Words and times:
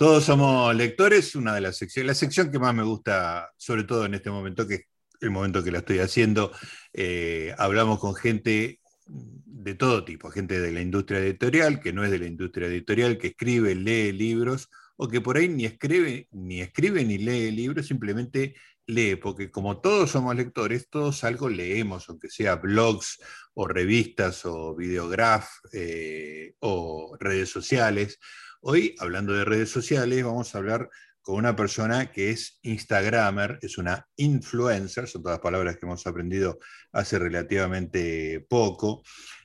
Todos 0.00 0.24
somos 0.24 0.74
lectores, 0.74 1.34
una 1.34 1.54
de 1.54 1.60
las 1.60 1.76
secciones, 1.76 2.06
la 2.06 2.14
sección 2.14 2.50
que 2.50 2.58
más 2.58 2.74
me 2.74 2.82
gusta, 2.82 3.50
sobre 3.58 3.84
todo 3.84 4.06
en 4.06 4.14
este 4.14 4.30
momento, 4.30 4.66
que 4.66 4.74
es 4.76 4.84
el 5.20 5.30
momento 5.30 5.62
que 5.62 5.70
la 5.70 5.80
estoy 5.80 5.98
haciendo, 5.98 6.52
eh, 6.94 7.54
hablamos 7.58 7.98
con 7.98 8.14
gente 8.14 8.80
de 9.04 9.74
todo 9.74 10.02
tipo, 10.02 10.30
gente 10.30 10.58
de 10.58 10.72
la 10.72 10.80
industria 10.80 11.20
editorial, 11.20 11.80
que 11.80 11.92
no 11.92 12.02
es 12.02 12.10
de 12.10 12.18
la 12.18 12.24
industria 12.24 12.68
editorial, 12.68 13.18
que 13.18 13.26
escribe, 13.26 13.74
lee 13.74 14.12
libros, 14.12 14.70
o 14.96 15.06
que 15.06 15.20
por 15.20 15.36
ahí 15.36 15.50
ni 15.50 15.66
escribe, 15.66 16.28
ni 16.30 16.62
escribe 16.62 17.04
ni 17.04 17.18
lee 17.18 17.50
libros, 17.50 17.86
simplemente 17.86 18.54
lee, 18.86 19.16
porque 19.16 19.50
como 19.50 19.82
todos 19.82 20.12
somos 20.12 20.34
lectores, 20.34 20.88
todos 20.88 21.24
algo 21.24 21.50
leemos, 21.50 22.08
aunque 22.08 22.30
sea 22.30 22.56
blogs 22.56 23.20
o 23.52 23.68
revistas 23.68 24.46
o 24.46 24.74
videograf 24.74 25.46
eh, 25.74 26.54
o 26.60 27.18
redes 27.20 27.50
sociales 27.50 28.18
Hoy, 28.62 28.94
hablando 28.98 29.32
de 29.32 29.46
redes 29.46 29.70
sociales, 29.70 30.22
vamos 30.22 30.54
a 30.54 30.58
hablar 30.58 30.90
con 31.22 31.36
una 31.36 31.56
persona 31.56 32.12
que 32.12 32.30
es 32.30 32.58
Instagramer, 32.60 33.58
es 33.62 33.78
una 33.78 34.06
influencer, 34.16 35.08
son 35.08 35.22
todas 35.22 35.38
palabras 35.38 35.78
que 35.78 35.86
hemos 35.86 36.06
aprendido 36.06 36.58
hace 36.92 37.18
relativamente 37.18 38.44
poco, 38.50 39.02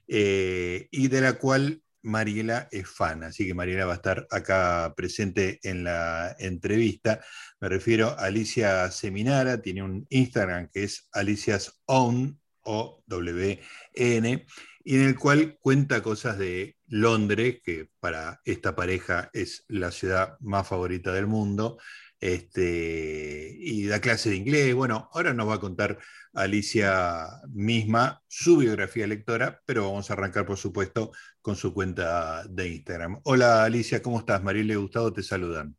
eh, 0.10 0.90
y 0.92 1.08
de 1.08 1.22
la 1.22 1.34
cual 1.34 1.82
Mariela 2.02 2.68
es 2.72 2.90
fan, 2.90 3.24
así 3.24 3.48
que 3.48 3.54
Mariela 3.54 3.86
va 3.86 3.94
a 3.94 3.96
estar 3.96 4.28
acá 4.30 4.94
presente 4.98 5.60
en 5.64 5.86
la 5.86 6.36
entrevista. 6.38 7.24
Me 7.62 7.70
refiero 7.70 8.10
a 8.10 8.26
Alicia 8.26 8.92
Seminara, 8.92 9.62
tiene 9.62 9.82
un 9.82 10.06
Instagram 10.10 10.70
que 10.74 10.84
es 10.84 11.08
Alicia's 11.14 11.82
Own, 11.86 12.38
o 12.66 13.02
W 13.08 13.62
N, 13.94 14.46
y 14.84 14.96
en 14.96 15.02
el 15.02 15.18
cual 15.18 15.58
cuenta 15.62 16.04
cosas 16.04 16.38
de 16.38 16.76
Londres, 16.88 17.62
que 17.64 17.90
para 18.00 18.42
esta 18.44 18.76
pareja 18.76 19.30
es 19.34 19.64
la 19.68 19.92
ciudad 19.92 20.38
más 20.42 20.68
favorita 20.68 21.12
del 21.14 21.26
mundo, 21.26 21.80
este, 22.20 23.56
y 23.60 23.88
da 23.88 24.00
clase 24.00 24.30
de 24.30 24.36
inglés. 24.36 24.76
Bueno, 24.76 25.10
ahora 25.14 25.34
nos 25.34 25.50
va 25.50 25.56
a 25.56 25.60
contar 25.60 25.98
Alicia 26.34 27.28
misma 27.50 28.22
su 28.28 28.58
biografía 28.58 29.08
lectora, 29.08 29.62
pero 29.66 29.84
vamos 29.84 30.10
a 30.10 30.14
arrancar, 30.14 30.46
por 30.46 30.58
supuesto, 30.58 31.12
con 31.42 31.56
su 31.56 31.74
cuenta 31.74 32.44
de 32.48 32.68
Instagram. 32.70 33.22
Hola 33.24 33.64
Alicia, 33.64 34.02
¿cómo 34.02 34.20
estás? 34.20 34.44
Mariela 34.44 34.74
y 34.74 34.78
Gustavo 34.78 35.14
te 35.14 35.24
saludan. 35.24 35.76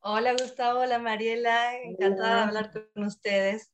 Hola 0.00 0.32
Gustavo, 0.32 0.80
hola 0.80 0.98
Mariela, 0.98 1.76
encantada 1.82 2.36
de 2.36 2.42
hablar 2.42 2.72
con 2.72 3.04
ustedes. 3.04 3.71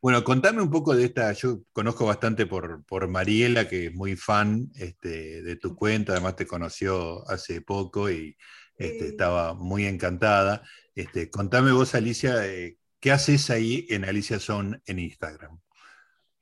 Bueno, 0.00 0.22
contame 0.24 0.62
un 0.62 0.70
poco 0.70 0.94
de 0.94 1.04
esta, 1.04 1.32
yo 1.32 1.62
conozco 1.72 2.06
bastante 2.06 2.46
por, 2.46 2.84
por 2.84 3.08
Mariela, 3.08 3.68
que 3.68 3.86
es 3.86 3.94
muy 3.94 4.16
fan 4.16 4.70
este, 4.74 5.42
de 5.42 5.56
tu 5.56 5.74
cuenta, 5.74 6.12
además 6.12 6.36
te 6.36 6.46
conoció 6.46 7.28
hace 7.30 7.60
poco 7.60 8.10
y 8.10 8.36
este, 8.76 9.08
estaba 9.08 9.54
muy 9.54 9.86
encantada. 9.86 10.62
Este, 10.94 11.30
contame 11.30 11.72
vos, 11.72 11.94
Alicia, 11.94 12.46
eh, 12.46 12.78
¿qué 13.00 13.12
haces 13.12 13.50
ahí 13.50 13.86
en 13.90 14.04
Alicia 14.04 14.38
Son 14.38 14.82
en 14.86 14.98
Instagram? 14.98 15.60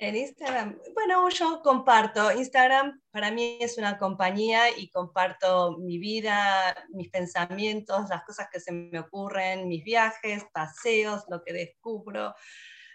En 0.03 0.17
Instagram, 0.17 0.81
bueno, 0.95 1.29
yo 1.29 1.63
comparto. 1.63 2.33
Instagram 2.33 3.01
para 3.13 3.31
mí 3.31 3.59
es 3.61 3.79
una 3.79 3.99
compañía 3.99 4.77
y 4.77 4.91
comparto 4.91 5.79
mi 5.79 5.99
vida, 5.99 6.75
mis 6.89 7.09
pensamientos, 7.09 8.09
las 8.11 8.25
cosas 8.25 8.49
que 8.53 8.59
se 8.59 8.73
me 8.73 8.99
ocurren, 8.99 9.69
mis 9.69 9.85
viajes, 9.85 10.45
paseos, 10.53 11.23
lo 11.29 11.45
que 11.45 11.53
descubro. 11.53 12.35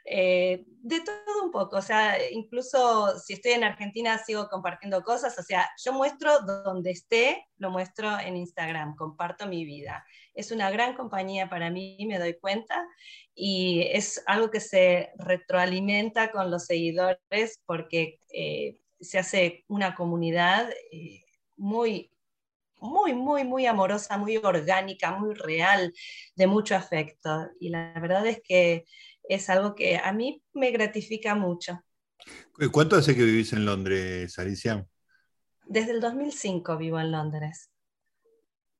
Eh, 0.09 0.63
de 0.83 1.01
todo 1.01 1.43
un 1.43 1.51
poco, 1.51 1.75
o 1.75 1.81
sea, 1.81 2.15
incluso 2.31 3.19
si 3.19 3.33
estoy 3.33 3.51
en 3.51 3.65
Argentina 3.65 4.17
sigo 4.17 4.47
compartiendo 4.47 5.03
cosas, 5.03 5.37
o 5.37 5.43
sea, 5.43 5.69
yo 5.83 5.91
muestro 5.91 6.39
donde 6.39 6.91
esté, 6.91 7.45
lo 7.57 7.71
muestro 7.71 8.17
en 8.17 8.37
Instagram, 8.37 8.95
comparto 8.95 9.47
mi 9.47 9.65
vida. 9.65 10.05
Es 10.33 10.53
una 10.53 10.71
gran 10.71 10.95
compañía 10.95 11.49
para 11.49 11.69
mí, 11.69 11.97
me 12.07 12.19
doy 12.19 12.39
cuenta, 12.39 12.87
y 13.35 13.81
es 13.91 14.23
algo 14.27 14.49
que 14.49 14.61
se 14.61 15.11
retroalimenta 15.17 16.31
con 16.31 16.51
los 16.51 16.67
seguidores 16.67 17.61
porque 17.65 18.21
eh, 18.29 18.79
se 19.01 19.19
hace 19.19 19.65
una 19.67 19.93
comunidad 19.93 20.69
eh, 20.89 21.25
muy 21.57 22.11
muy, 22.79 23.13
muy, 23.13 23.43
muy 23.43 23.65
amorosa, 23.65 24.17
muy 24.19 24.37
orgánica, 24.37 25.11
muy 25.11 25.33
real, 25.33 25.91
de 26.35 26.47
mucho 26.47 26.75
afecto. 26.75 27.47
Y 27.59 27.69
la 27.69 27.91
verdad 27.99 28.25
es 28.27 28.39
que 28.43 28.85
es 29.29 29.49
algo 29.49 29.75
que 29.75 29.97
a 29.97 30.11
mí 30.13 30.43
me 30.53 30.71
gratifica 30.71 31.35
mucho. 31.35 31.81
¿Cuánto 32.71 32.95
hace 32.95 33.15
que 33.15 33.23
vivís 33.23 33.53
en 33.53 33.65
Londres, 33.65 34.37
Alicia? 34.39 34.85
Desde 35.65 35.91
el 35.91 36.01
2005 36.01 36.77
vivo 36.77 36.99
en 36.99 37.11
Londres. 37.11 37.69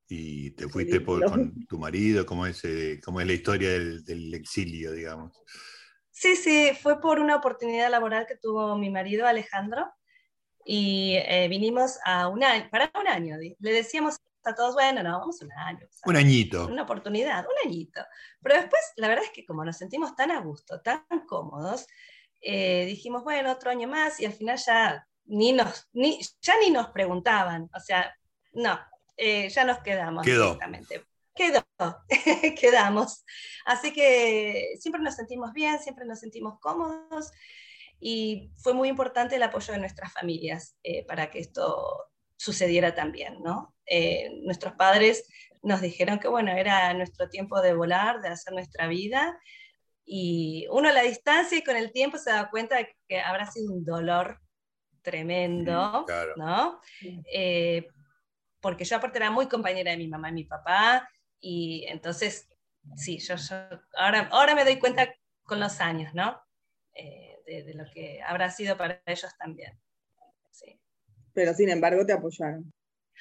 ¿Y 0.09 0.51
te 0.51 0.69
fuiste 0.69 1.03
con 1.03 1.65
tu 1.65 1.77
marido? 1.77 2.25
¿Cómo 2.25 2.45
es, 2.45 2.63
eh, 2.63 3.01
cómo 3.03 3.19
es 3.19 3.27
la 3.27 3.33
historia 3.33 3.69
del, 3.71 4.33
exilio, 4.33 4.93
digamos? 4.93 5.33
Sí, 6.11 6.35
sí, 6.35 6.71
fue 6.81 7.01
por 7.01 7.19
una 7.19 7.35
oportunidad 7.35 7.91
laboral 7.91 8.25
que 8.25 8.37
tuvo 8.37 8.77
mi 8.77 8.89
marido 8.89 9.27
Alejandro 9.27 9.85
y 10.65 11.15
eh, 11.17 11.47
vinimos 11.49 11.99
a 12.05 12.29
un 12.29 12.43
año, 12.43 12.67
para 12.71 12.89
un 12.99 13.07
año. 13.07 13.35
Le 13.37 13.71
decíamos 13.71 14.17
a 14.47 14.55
todos, 14.55 14.73
bueno, 14.73 15.03
no, 15.03 15.19
vamos 15.19 15.41
un 15.41 15.51
año. 15.51 15.87
Un 16.05 16.15
añito. 16.15 16.67
Una 16.67 16.83
oportunidad, 16.83 17.45
un 17.45 17.67
añito. 17.67 18.01
Pero 18.41 18.55
después, 18.55 18.81
la 18.95 19.07
verdad 19.07 19.25
es 19.25 19.31
que 19.31 19.45
como 19.45 19.63
nos 19.63 19.77
sentimos 19.77 20.15
tan 20.15 20.31
a 20.31 20.41
gusto, 20.41 20.81
tan 20.81 21.03
cómodos, 21.27 21.87
eh, 22.41 22.85
dijimos, 22.85 23.23
bueno, 23.23 23.51
otro 23.51 23.71
año 23.71 23.87
más 23.87 24.19
y 24.19 24.25
al 24.25 24.33
final 24.33 24.57
ya 24.57 25.07
ni 25.25 25.51
nos, 25.51 25.87
ni, 25.93 26.19
ya 26.41 26.53
ni 26.59 26.71
nos 26.71 26.89
preguntaban, 26.89 27.69
o 27.75 27.79
sea, 27.79 28.15
no, 28.53 28.79
eh, 29.17 29.49
ya 29.49 29.65
nos 29.65 29.79
quedamos 29.79 30.25
Quedó. 30.25 30.57
Quedó, 31.35 31.63
quedamos. 32.59 33.23
Así 33.65 33.93
que 33.93 34.75
siempre 34.79 35.01
nos 35.01 35.15
sentimos 35.15 35.53
bien, 35.53 35.79
siempre 35.79 36.05
nos 36.05 36.19
sentimos 36.19 36.59
cómodos 36.59 37.31
y 37.99 38.51
fue 38.57 38.73
muy 38.73 38.89
importante 38.89 39.35
el 39.35 39.43
apoyo 39.43 39.73
de 39.73 39.79
nuestras 39.79 40.11
familias 40.11 40.75
eh, 40.83 41.05
para 41.05 41.29
que 41.29 41.39
esto 41.39 42.05
sucediera 42.37 42.95
también, 42.95 43.41
¿no? 43.43 43.75
Eh, 43.87 44.29
nuestros 44.43 44.73
padres 44.73 45.27
nos 45.63 45.81
dijeron 45.81 46.19
que, 46.19 46.27
bueno, 46.27 46.51
era 46.51 46.93
nuestro 46.93 47.29
tiempo 47.29 47.61
de 47.61 47.73
volar, 47.73 48.21
de 48.21 48.29
hacer 48.29 48.53
nuestra 48.53 48.87
vida, 48.87 49.39
y 50.05 50.67
uno 50.71 50.89
a 50.89 50.93
la 50.93 51.01
distancia 51.01 51.57
y 51.57 51.63
con 51.63 51.75
el 51.75 51.91
tiempo 51.91 52.17
se 52.17 52.29
da 52.29 52.49
cuenta 52.49 52.77
de 52.77 52.95
que 53.07 53.19
habrá 53.19 53.45
sido 53.51 53.73
un 53.73 53.83
dolor 53.83 54.39
tremendo, 55.01 56.05
¿no? 56.37 56.79
Eh, 57.33 57.87
porque 58.61 58.85
yo 58.85 58.97
aparte 58.97 59.17
era 59.17 59.31
muy 59.31 59.47
compañera 59.47 59.91
de 59.91 59.97
mi 59.97 60.07
mamá 60.07 60.29
y 60.29 60.33
mi 60.33 60.43
papá, 60.45 61.09
y 61.39 61.85
entonces, 61.87 62.47
sí, 62.95 63.19
yo, 63.19 63.35
ahora, 63.97 64.29
ahora 64.31 64.55
me 64.55 64.63
doy 64.63 64.79
cuenta 64.79 65.13
con 65.43 65.59
los 65.59 65.79
años, 65.81 66.13
¿no? 66.13 66.39
Eh, 66.93 67.37
de, 67.45 67.63
de, 67.63 67.73
lo 67.73 67.85
que 67.93 68.21
habrá 68.21 68.49
sido 68.49 68.75
para 68.77 69.01
ellos 69.05 69.31
también. 69.37 69.79
Sí 70.51 70.79
pero 71.37 71.53
sin 71.53 71.69
embargo 71.69 72.03
te 72.03 72.13
apoyaron. 72.13 72.73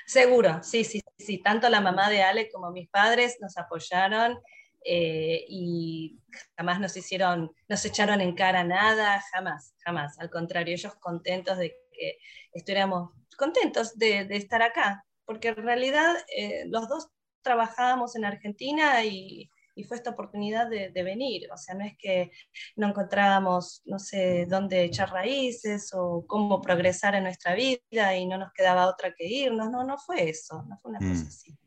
Seguro, 0.05 0.63
sí, 0.63 0.85
sí, 0.85 1.01
sí. 1.19 1.39
Tanto 1.39 1.69
la 1.69 1.81
mamá 1.81 2.11
de 2.11 2.23
Ale 2.23 2.51
como 2.51 2.71
mis 2.71 2.89
padres 2.89 3.39
nos 3.41 3.57
apoyaron 3.57 4.39
eh, 4.85 5.45
y 5.49 6.21
jamás 6.57 6.79
nos 6.79 6.97
hicieron, 6.97 7.53
nos 7.69 7.85
echaron 7.85 8.21
en 8.21 8.35
cara 8.35 8.63
nada, 8.63 9.23
jamás, 9.33 9.75
jamás. 9.85 10.19
Al 10.21 10.31
contrario, 10.31 10.75
ellos 10.75 10.95
contentos 10.97 11.59
de 11.59 11.75
que 11.93 12.19
estuviéramos 12.53 13.11
contentos 13.37 13.99
de, 13.99 14.27
estar 14.31 14.63
acá, 14.63 15.05
porque 15.25 15.49
en 15.49 15.57
realidad 15.57 16.15
eh, 16.37 16.65
los 16.69 16.89
dos 16.89 17.09
trabajábamos 17.43 18.17
en 18.17 18.25
Argentina 18.25 19.05
y 19.05 19.51
y 19.77 19.85
fue 19.85 19.99
esta 19.99 20.11
oportunidad 20.11 20.69
de, 20.69 21.03
venir. 21.03 21.49
O 21.53 21.57
sea, 21.59 21.75
no 21.75 21.85
es 21.85 21.97
que 21.99 22.33
no 22.77 22.89
encontrábamos, 22.89 23.83
no 23.85 23.99
sé, 23.99 24.47
dónde 24.49 24.83
echar 24.83 25.11
raíces 25.11 25.93
o 25.93 26.25
cómo 26.27 26.63
progresar 26.63 27.15
en 27.15 27.25
nuestra 27.25 27.55
vida 27.55 28.17
y 28.17 28.27
no 28.27 28.39
nos 28.39 28.53
quedaba 28.55 28.89
otra 28.89 29.15
que 29.15 29.27
irnos. 29.27 29.71
No, 29.71 29.85
no 29.85 29.99
fue 29.99 30.31
eso, 30.31 30.65
no 30.67 30.79
fue 30.79 30.93
una 30.93 30.99
cosa 30.99 31.25
mm. 31.25 31.27
así. 31.29 31.59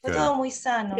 Fue 0.00 0.12
todo 0.12 0.36
muy 0.36 0.52
sano. 0.52 0.96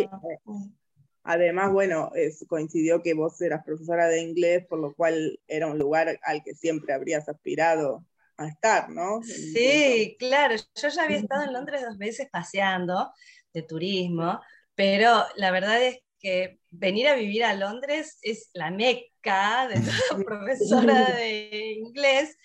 Además, 1.23 1.73
bueno, 1.73 2.11
coincidió 2.49 3.01
que 3.01 3.15
vos 3.15 3.41
eras 3.41 3.65
profesora 3.65 4.09
de 4.09 4.21
inglés, 4.21 4.67
por 4.67 4.81
lo 4.81 4.93
cual 4.95 5.39
era 5.47 5.69
un 5.69 5.79
lugar 5.79 6.19
al 6.23 6.43
que 6.43 6.55
siempre 6.55 6.93
habrías 6.93 7.29
aspirado 7.29 8.05
a 8.37 8.49
estar, 8.49 8.91
¿no? 8.91 9.23
Sí, 9.23 10.17
claro. 10.19 10.57
Yo 10.57 10.89
ya 10.89 11.05
había 11.05 11.19
estado 11.19 11.45
en 11.45 11.53
Londres 11.53 11.83
dos 11.83 11.97
veces 11.97 12.29
paseando 12.31 13.13
de 13.53 13.63
turismo, 13.63 14.41
pero 14.75 15.25
la 15.37 15.51
verdad 15.53 15.83
es 15.83 16.01
que 16.19 16.61
venir 16.71 17.09
a 17.09 17.15
vivir 17.15 17.45
a 17.45 17.55
Londres 17.55 18.19
es 18.23 18.51
la 18.55 18.71
meca 18.71 19.69
de 19.69 19.81
toda 19.81 20.25
profesora 20.25 21.05
de 21.17 21.73
inglés 21.79 22.37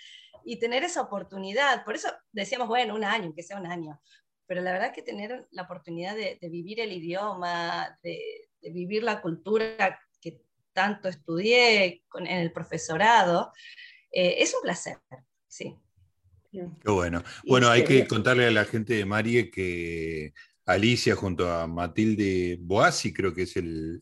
y 0.45 0.57
tener 0.59 0.83
esa 0.83 1.01
oportunidad. 1.01 1.83
Por 1.85 1.95
eso 1.95 2.09
decíamos, 2.31 2.67
bueno, 2.67 2.95
un 2.95 3.03
año, 3.03 3.33
que 3.35 3.43
sea 3.43 3.59
un 3.59 3.67
año. 3.67 4.01
Pero 4.47 4.61
la 4.61 4.73
verdad 4.73 4.93
que 4.93 5.01
tener 5.01 5.47
la 5.51 5.63
oportunidad 5.63 6.15
de, 6.15 6.37
vivir 6.49 6.79
el 6.79 6.91
idioma, 6.91 7.97
de, 8.03 8.49
vivir 8.61 9.03
la 9.03 9.21
cultura 9.21 9.99
que 10.19 10.41
tanto 10.73 11.07
estudié 11.07 12.03
en 12.15 12.27
el 12.27 12.51
profesorado, 12.51 13.53
eh, 14.11 14.35
es 14.39 14.53
un 14.53 14.61
placer, 14.61 14.97
sí. 15.47 15.77
Qué 16.51 16.91
bueno. 16.91 17.23
Bueno, 17.47 17.69
hay 17.69 17.85
que 17.85 18.05
contarle 18.07 18.45
a 18.45 18.51
la 18.51 18.65
gente 18.65 18.93
de 18.93 19.05
Marie 19.05 19.49
que 19.49 20.33
Alicia 20.71 21.15
junto 21.15 21.49
a 21.49 21.67
Matilde 21.67 22.57
Boasi, 22.59 23.13
creo 23.13 23.33
que 23.33 23.43
es 23.43 23.55
el, 23.57 24.01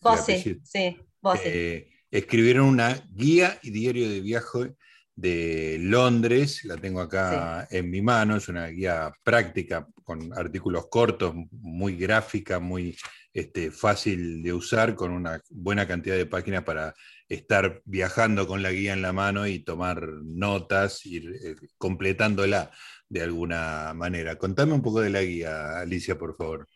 sí, 0.63 0.97
eh, 1.43 1.89
escribieron 2.11 2.67
una 2.67 2.95
guía 3.11 3.59
y 3.61 3.71
diario 3.71 4.09
de 4.09 4.21
viaje 4.21 4.75
de 5.15 5.77
Londres, 5.81 6.63
la 6.63 6.77
tengo 6.77 7.01
acá 7.01 7.67
en 7.69 7.89
mi 7.89 8.01
mano, 8.01 8.37
es 8.37 8.47
una 8.47 8.67
guía 8.67 9.11
práctica 9.23 9.85
con 10.03 10.31
artículos 10.33 10.87
cortos, 10.89 11.35
muy 11.51 11.97
gráfica, 11.97 12.59
muy 12.59 12.95
este, 13.33 13.69
fácil 13.69 14.41
de 14.41 14.53
usar, 14.53 14.95
con 14.95 15.11
una 15.11 15.41
buena 15.49 15.87
cantidad 15.87 16.15
de 16.15 16.25
páginas 16.25 16.63
para 16.63 16.95
estar 17.27 17.81
viajando 17.85 18.47
con 18.47 18.63
la 18.63 18.71
guía 18.71 18.93
en 18.93 19.01
la 19.01 19.13
mano 19.13 19.45
y 19.45 19.59
tomar 19.59 20.01
notas, 20.23 21.05
ir 21.05 21.29
eh, 21.43 21.55
completándola 21.77 22.71
de 23.09 23.23
alguna 23.23 23.93
manera. 23.93 24.37
Contame 24.37 24.73
un 24.73 24.81
poco 24.81 25.01
de 25.01 25.09
la 25.09 25.21
guía, 25.21 25.79
Alicia, 25.79 26.17
por 26.17 26.37
favor. 26.37 26.67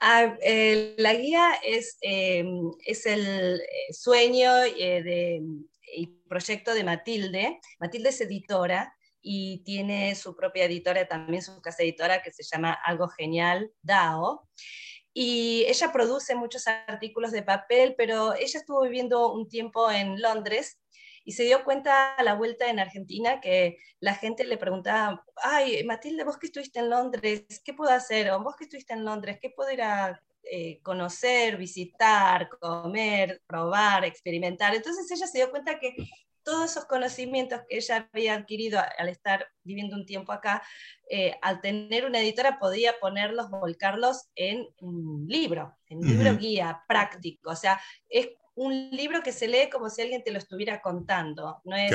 Ah, 0.00 0.36
la 0.98 1.14
guía 1.14 1.54
es, 1.64 1.96
em, 2.02 2.70
es 2.84 3.06
el 3.06 3.60
eh, 3.60 3.92
sueño 3.92 4.54
de, 4.54 5.42
y 5.96 6.06
proyecto 6.28 6.74
de 6.74 6.84
Matilde. 6.84 7.60
Matilde 7.80 8.10
es 8.10 8.20
editora 8.20 8.94
y 9.22 9.62
tiene 9.64 10.14
su 10.14 10.36
propia 10.36 10.66
editora, 10.66 11.08
también 11.08 11.42
su 11.42 11.60
casa 11.62 11.82
editora 11.82 12.22
que 12.22 12.32
se 12.32 12.42
llama 12.42 12.72
Algo 12.84 13.08
Genial, 13.08 13.72
DAO. 13.80 14.46
Y 15.14 15.64
ella 15.68 15.92
produce 15.92 16.34
muchos 16.34 16.66
artículos 16.66 17.32
de 17.32 17.42
papel, 17.42 17.94
pero 17.96 18.34
ella 18.34 18.58
estuvo 18.58 18.82
viviendo 18.82 19.32
un 19.32 19.48
tiempo 19.48 19.90
en 19.90 20.20
Londres 20.20 20.78
y 21.24 21.32
se 21.32 21.44
dio 21.44 21.64
cuenta 21.64 22.14
a 22.14 22.22
la 22.22 22.34
vuelta 22.34 22.68
en 22.68 22.78
Argentina 22.78 23.40
que 23.40 23.78
la 24.00 24.14
gente 24.14 24.44
le 24.44 24.58
preguntaba, 24.58 25.24
ay, 25.42 25.82
Matilde, 25.84 26.24
vos 26.24 26.36
que 26.36 26.46
estuviste 26.46 26.78
en 26.78 26.90
Londres, 26.90 27.44
¿qué 27.64 27.72
puedo 27.72 27.90
hacer? 27.90 28.30
O 28.30 28.42
vos 28.42 28.54
que 28.56 28.64
estuviste 28.64 28.92
en 28.92 29.04
Londres, 29.04 29.38
¿qué 29.40 29.50
puedo 29.50 29.70
ir 29.70 29.82
a 29.82 30.20
eh, 30.42 30.80
conocer, 30.82 31.56
visitar, 31.56 32.48
comer, 32.60 33.42
probar, 33.46 34.04
experimentar? 34.04 34.74
Entonces 34.74 35.10
ella 35.10 35.26
se 35.26 35.38
dio 35.38 35.50
cuenta 35.50 35.78
que 35.78 35.96
todos 36.44 36.70
esos 36.70 36.84
conocimientos 36.84 37.62
que 37.66 37.78
ella 37.78 38.08
había 38.12 38.34
adquirido 38.34 38.78
al 38.98 39.08
estar 39.08 39.48
viviendo 39.62 39.96
un 39.96 40.04
tiempo 40.04 40.30
acá, 40.30 40.62
eh, 41.08 41.34
al 41.40 41.62
tener 41.62 42.04
una 42.04 42.20
editora 42.20 42.58
podía 42.58 42.98
ponerlos, 43.00 43.48
volcarlos 43.48 44.28
en 44.34 44.68
un 44.80 45.24
libro, 45.26 45.74
en 45.88 45.98
un 45.98 46.06
libro 46.06 46.36
guía 46.36 46.84
práctico. 46.86 47.50
O 47.50 47.56
sea, 47.56 47.80
es 48.08 48.28
un 48.54 48.90
libro 48.90 49.22
que 49.22 49.32
se 49.32 49.48
lee 49.48 49.68
como 49.70 49.90
si 49.90 50.02
alguien 50.02 50.22
te 50.22 50.30
lo 50.30 50.38
estuviera 50.38 50.80
contando, 50.80 51.60
no 51.64 51.76
es 51.76 51.92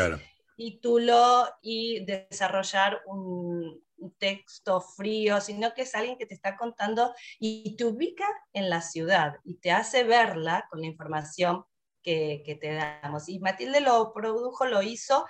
título 0.59 1.47
y 1.61 2.03
desarrollar 2.03 3.01
un, 3.05 3.81
texto 4.17 4.79
frío, 4.79 5.41
sino 5.41 5.73
que 5.73 5.81
es 5.81 5.93
alguien 5.93 6.17
que 6.17 6.25
te 6.25 6.33
está 6.33 6.55
contando 6.55 7.13
y 7.37 7.75
te 7.75 7.83
ubica 7.83 8.25
en 8.53 8.69
la 8.69 8.81
ciudad 8.81 9.35
y 9.43 9.55
te 9.55 9.71
hace 9.71 10.05
verla 10.05 10.67
con 10.69 10.79
la 10.79 10.87
información 10.87 11.65
que, 12.01 12.57
te 12.61 12.73
damos. 12.73 13.27
Y 13.27 13.39
Matilde 13.39 13.81
lo 13.81 14.13
produjo, 14.13 14.65
lo 14.65 14.81
hizo, 14.81 15.25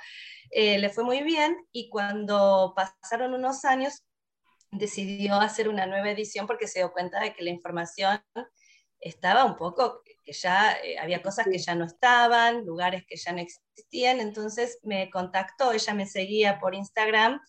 eh, 0.52 0.78
le 0.78 0.90
fue 0.90 1.04
muy 1.04 1.24
bien 1.24 1.58
y 1.72 1.90
cuando 1.90 2.76
pasaron 2.76 3.34
unos 3.34 3.66
años 3.66 4.04
decidió 4.72 5.36
hacer 5.36 5.68
una 5.68 5.88
nueva 5.88 6.12
edición 6.12 6.46
porque 6.46 6.68
se 6.68 6.80
dio 6.80 6.92
cuenta 6.92 7.20
de 7.20 7.34
que 7.34 7.44
la 7.44 7.50
información 7.50 8.22
estaba 9.00 9.46
un 9.46 9.56
poco, 9.56 10.04
que 10.30 10.34
ya 10.34 10.78
eh, 10.84 11.00
había 11.00 11.24
cosas 11.24 11.48
que 11.52 11.58
ya 11.58 11.74
no 11.74 11.86
estaban, 11.86 12.64
lugares 12.64 13.04
que 13.08 13.16
ya 13.18 13.32
no 13.32 13.40
existían, 13.40 14.20
entonces 14.20 14.78
me 14.84 15.10
contactó, 15.10 15.72
ella 15.72 15.94
me 15.96 16.06
seguía 16.06 16.60
por 16.60 16.76
Instagram 16.76 17.42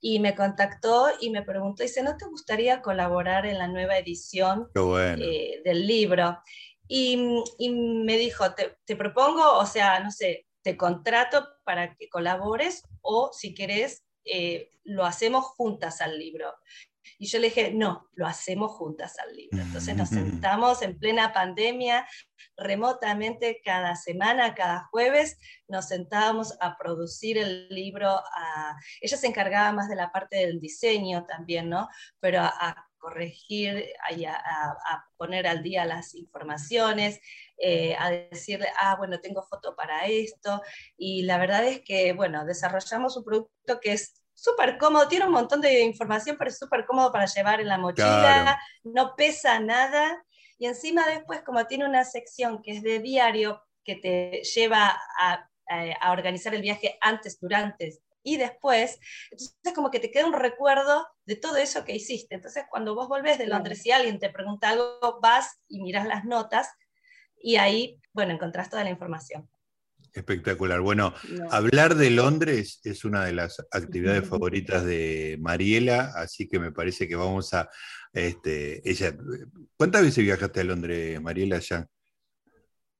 y 0.00 0.20
me 0.20 0.36
contactó 0.36 1.08
y 1.20 1.30
me 1.30 1.42
preguntó, 1.42 1.82
dice, 1.82 2.02
¿no 2.02 2.16
te 2.16 2.26
gustaría 2.26 2.80
colaborar 2.80 3.44
en 3.46 3.58
la 3.58 3.66
nueva 3.66 3.98
edición 3.98 4.68
eh, 4.76 5.60
del 5.64 5.86
libro? 5.86 6.38
Y, 6.86 7.16
me 7.16 8.16
dijo, 8.18 8.54
te, 8.54 8.76
te, 8.84 8.94
propongo, 8.94 9.58
o 9.58 9.66
sea, 9.66 9.98
no 10.00 10.10
sé, 10.10 10.46
te 10.62 10.76
contrato 10.76 11.48
para 11.64 11.96
que 11.96 12.08
colabores 12.08 12.84
o 13.00 13.30
si 13.32 13.54
querés, 13.54 14.04
eh, 14.24 14.70
lo 14.84 15.04
hacemos 15.04 15.44
juntas 15.44 16.00
al 16.00 16.18
libro. 16.18 16.52
Y 17.18 17.26
yo 17.26 17.38
le 17.38 17.48
dije, 17.48 17.72
no, 17.72 18.08
lo 18.14 18.26
hacemos 18.26 18.72
juntas 18.72 19.18
al 19.18 19.34
libro. 19.34 19.62
Entonces 19.62 19.96
nos 19.96 20.08
sentamos 20.08 20.82
en 20.82 20.98
plena 20.98 21.32
pandemia, 21.32 22.06
remotamente 22.56 23.60
cada 23.64 23.96
semana, 23.96 24.54
cada 24.54 24.84
jueves, 24.90 25.38
nos 25.68 25.88
sentábamos 25.88 26.56
a 26.60 26.76
producir 26.76 27.38
el 27.38 27.68
libro. 27.68 28.20
Ella 29.00 29.16
se 29.16 29.26
encargaba 29.26 29.72
más 29.72 29.88
de 29.88 29.96
la 29.96 30.12
parte 30.12 30.38
del 30.38 30.60
diseño 30.60 31.24
también, 31.26 31.68
¿no? 31.68 31.88
Pero 32.20 32.40
a, 32.42 32.88
corregir, 33.02 33.88
a, 34.08 35.04
poner 35.16 35.48
al 35.48 35.64
día 35.64 35.84
las 35.84 36.14
informaciones, 36.14 37.20
eh, 37.58 37.96
a 37.98 38.10
decirle, 38.10 38.68
ah, 38.80 38.94
bueno, 38.96 39.20
tengo 39.20 39.42
foto 39.42 39.74
para 39.74 40.06
esto. 40.06 40.62
Y 40.96 41.22
la 41.22 41.36
verdad 41.38 41.66
es 41.66 41.82
que, 41.84 42.12
bueno, 42.12 42.44
desarrollamos 42.44 43.16
un 43.16 43.24
producto 43.24 43.80
que 43.80 43.94
es 43.94 44.21
súper 44.42 44.76
cómodo, 44.76 45.06
tiene 45.06 45.26
un 45.26 45.32
montón 45.32 45.60
de 45.60 45.82
información, 45.82 46.36
pero 46.36 46.50
es 46.50 46.58
súper 46.58 46.84
cómodo 46.84 47.12
para 47.12 47.26
llevar 47.26 47.60
en 47.60 47.68
la 47.68 47.78
mochila, 47.78 48.58
no 48.82 49.14
pesa 49.14 49.60
nada. 49.60 50.24
Y 50.58 50.66
encima 50.66 51.06
después, 51.06 51.42
como 51.42 51.64
tiene 51.66 51.86
una 51.86 52.04
sección 52.04 52.60
que 52.60 52.72
es 52.72 52.82
de 52.82 52.98
diario, 52.98 53.62
que 53.84 53.96
te 53.96 54.42
lleva 54.42 55.00
a, 55.18 55.48
organizar 56.10 56.54
el 56.54 56.60
viaje 56.60 56.98
antes, 57.00 57.40
durante 57.40 57.98
y 58.24 58.36
después, 58.36 58.98
entonces 59.30 59.72
como 59.74 59.90
que 59.90 60.00
te 60.00 60.10
queda 60.10 60.26
un 60.26 60.34
recuerdo 60.34 61.06
de 61.24 61.36
todo 61.36 61.56
eso 61.56 61.84
que 61.84 61.94
hiciste. 61.94 62.34
Entonces 62.34 62.64
cuando 62.68 62.94
vos 62.94 63.08
volvés 63.08 63.38
de 63.38 63.46
Londres 63.46 63.86
y 63.86 63.90
alguien 63.90 64.18
te 64.18 64.28
pregunta 64.28 64.70
algo, 64.70 65.18
vas 65.22 65.60
y 65.68 65.80
miras 65.80 66.06
las 66.06 66.24
notas 66.24 66.68
y 67.36 67.56
ahí, 67.56 67.98
bueno, 68.12 68.32
encontrás 68.32 68.68
toda 68.68 68.84
la 68.84 68.90
información. 68.90 69.48
Espectacular. 70.14 70.80
Bueno, 70.80 71.14
hablar 71.50 71.94
de 71.94 72.10
Londres 72.10 72.80
es 72.84 73.04
una 73.04 73.24
de 73.24 73.32
las 73.32 73.64
actividades 73.70 74.28
favoritas 74.28 74.84
de 74.84 75.38
Mariela, 75.40 76.12
así 76.14 76.48
que 76.48 76.58
me 76.58 76.70
parece 76.70 77.08
que 77.08 77.16
vamos 77.16 77.54
a, 77.54 77.70
este, 78.12 78.88
ella, 78.88 79.16
¿cuántas 79.76 80.02
veces 80.02 80.22
viajaste 80.24 80.60
a 80.60 80.64
Londres, 80.64 81.20
Mariela, 81.20 81.58
ya? 81.60 81.88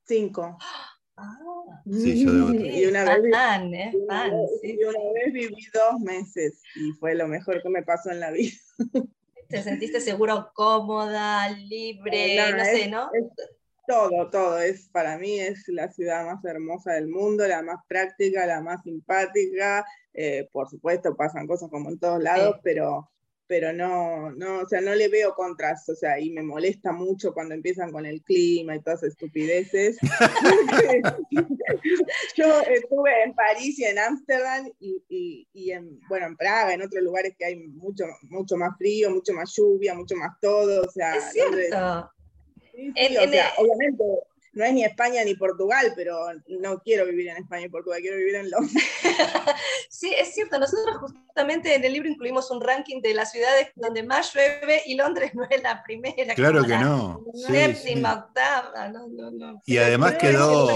Cinco. 0.06 0.56
Ah, 1.16 1.38
sí, 1.84 2.24
yo 2.24 2.32
debo 2.32 2.50
y 2.54 2.86
una, 2.86 3.04
vez, 3.04 3.20
y 4.62 4.84
una 4.84 5.12
vez 5.12 5.32
viví 5.32 5.66
dos 5.74 6.00
meses 6.00 6.62
y 6.74 6.92
fue 6.92 7.14
lo 7.14 7.28
mejor 7.28 7.62
que 7.62 7.68
me 7.68 7.82
pasó 7.82 8.10
en 8.10 8.20
la 8.20 8.30
vida. 8.30 8.52
¿Te 9.48 9.62
sentiste 9.62 10.00
seguro, 10.00 10.50
cómoda, 10.54 11.50
libre? 11.50 12.54
no, 12.56 12.64
sé, 12.64 12.88
¿no? 12.88 13.10
Todo, 13.87 14.31
todo. 14.31 14.58
Es, 14.58 14.89
para 14.89 15.19
mí 15.19 15.41
es 15.41 15.67
la 15.69 15.91
ciudad 15.91 16.24
más 16.24 16.44
hermosa 16.44 16.93
del 16.93 17.08
mundo, 17.08 17.46
la 17.46 17.62
más 17.62 17.81
práctica, 17.89 18.46
la 18.46 18.60
más 18.60 18.82
simpática. 18.82 19.84
Eh, 20.15 20.48
por 20.53 20.69
supuesto, 20.69 21.17
pasan 21.17 21.46
cosas 21.46 21.69
como 21.70 21.91
en 21.91 21.98
todos 21.98 22.22
lados, 22.22 22.60
pero, 22.62 23.10
pero 23.46 23.72
no, 23.72 24.31
no, 24.31 24.60
o 24.60 24.69
sea, 24.69 24.81
no 24.81 24.94
le 24.94 25.08
veo 25.08 25.34
contras, 25.34 25.89
o 25.89 25.96
sea, 25.96 26.20
y 26.20 26.31
me 26.31 26.43
molesta 26.43 26.93
mucho 26.93 27.32
cuando 27.32 27.55
empiezan 27.55 27.91
con 27.91 28.06
el 28.06 28.22
clima 28.22 28.77
y 28.77 28.82
todas 28.82 29.03
estupideces. 29.03 29.98
Yo 32.36 32.60
estuve 32.60 33.22
en 33.24 33.34
París 33.34 33.79
y 33.79 33.84
en 33.84 33.98
Ámsterdam 33.98 34.70
y, 34.79 35.48
y, 35.53 35.70
en, 35.72 35.98
bueno, 36.08 36.27
en 36.27 36.36
Praga, 36.36 36.72
en 36.74 36.82
otros 36.82 37.03
lugares 37.03 37.34
que 37.36 37.46
hay 37.46 37.56
mucho, 37.56 38.05
mucho 38.22 38.56
más 38.56 38.77
frío, 38.79 39.10
mucho 39.10 39.32
más 39.32 39.53
lluvia, 39.56 39.94
mucho 39.94 40.15
más 40.15 40.39
todo, 40.41 40.82
o 40.82 40.91
sea, 40.91 41.17
es 41.17 41.32
cierto 41.32 42.12
obviamente 43.58 44.05
no 44.55 44.64
es 44.64 44.72
ni 44.72 44.84
España 44.84 45.24
ni 45.24 45.34
Portugal, 45.34 45.93
pero 45.96 46.19
no 46.60 46.79
quiero 46.81 47.06
vivir 47.06 47.29
en 47.29 47.38
España 47.38 47.67
y 47.67 47.69
Portugal, 47.70 48.00
quiero 48.00 48.19
vivir 48.19 48.34
en 48.34 48.50
Londres. 48.50 48.84
sí, 49.88 50.12
es 50.17 50.34
cierto, 50.34 50.58
nosotros 50.58 50.96
justamente 51.00 51.74
en 51.74 51.84
el 51.84 51.93
libro 51.93 52.08
incluimos 52.08 52.50
un 52.50 52.60
ranking 52.60 53.00
de 53.00 53.14
las 53.14 53.32
ciudades 53.32 53.69
donde 53.74 54.02
más 54.02 54.34
llueve 54.34 54.82
y 54.86 54.94
Londres 54.94 55.32
no 55.34 55.46
es 55.48 55.62
la 55.62 55.82
primera. 55.82 56.34
Claro 56.34 56.64
que 56.64 56.76
no. 56.76 57.24
Séptima, 57.34 58.14
octava, 58.14 58.88
no, 58.88 59.08
no, 59.08 59.31
no. 59.31 59.62
Y 59.67 59.79
además 59.79 60.14
quedó... 60.14 60.69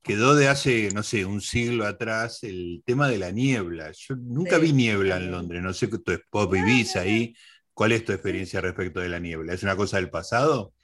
Quedó 0.00 0.34
de 0.34 0.48
hace, 0.48 0.90
no 0.94 1.02
sé, 1.02 1.26
un 1.26 1.42
siglo 1.42 1.84
atrás 1.84 2.42
el 2.42 2.82
tema 2.86 3.10
de 3.10 3.18
la 3.18 3.30
niebla. 3.30 3.90
Yo 3.92 4.16
nunca 4.16 4.56
vi 4.56 4.72
niebla 4.72 5.18
en 5.18 5.30
Londres, 5.30 5.60
no 5.60 5.74
sé, 5.74 5.88
tú 5.88 6.02
vos 6.30 6.48
vivís 6.48 6.96
ahí, 6.96 7.34
¿Cuál 7.78 7.92
es 7.92 8.04
tu 8.04 8.10
experiencia 8.10 8.60
respecto 8.60 8.98
de 8.98 9.08
la 9.08 9.20
niebla? 9.20 9.52
¿Es 9.52 9.62
una 9.62 9.76
cosa 9.76 9.98
del 9.98 10.10
pasado? 10.10 10.74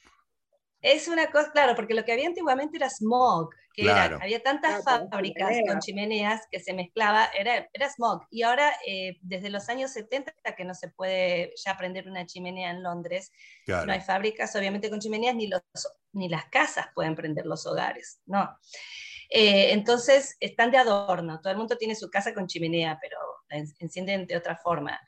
Es 0.81 1.09
una 1.09 1.29
cosa, 1.33 1.51
claro, 1.51 1.75
porque 1.75 1.93
lo 1.93 2.05
que 2.05 2.13
había 2.13 2.29
antiguamente 2.29 2.77
era 2.77 2.89
smog, 2.89 3.51
que 3.75 3.91
había 3.91 4.41
tantas 4.45 4.85
fábricas 4.85 5.57
con 5.67 5.81
chimeneas 5.81 6.43
que 6.53 6.61
se 6.61 6.73
mezclaba, 6.73 7.27
era, 7.37 7.69
era 7.73 7.91
smog. 7.91 8.25
Y 8.31 8.43
ahora, 8.43 8.73
eh, 8.87 9.17
desde 9.23 9.51
los 9.51 9.69
años 9.69 9.91
70, 9.91 10.33
que 10.57 10.65
no 10.65 10.73
se 10.73 10.87
puede 10.87 11.53
ya 11.57 11.77
prender 11.77 12.07
una 12.07 12.27
chimenea 12.27 12.71
en 12.71 12.85
Londres, 12.85 13.33
no 13.67 13.93
hay 13.93 14.01
fábricas, 14.01 14.55
obviamente, 14.55 14.89
con 14.89 15.01
chimeneas, 15.01 15.35
ni, 15.35 15.49
los, 15.49 15.63
ni 16.13 16.29
las 16.29 16.45
casas 16.45 16.87
pueden 16.95 17.17
prender 17.17 17.45
los 17.45 17.67
hogares, 17.67 18.21
no. 18.25 18.57
Eh, 19.31 19.73
entonces, 19.73 20.37
están 20.39 20.71
de 20.71 20.79
adorno, 20.79 21.41
todo 21.41 21.51
el 21.51 21.59
mundo 21.59 21.77
tiene 21.77 21.97
su 21.97 22.09
casa 22.09 22.33
con 22.33 22.47
chimenea, 22.47 22.97
pero 23.03 23.19
la 23.49 23.65
encienden 23.81 24.29
de 24.29 24.37
otra 24.37 24.57
forma. 24.57 25.01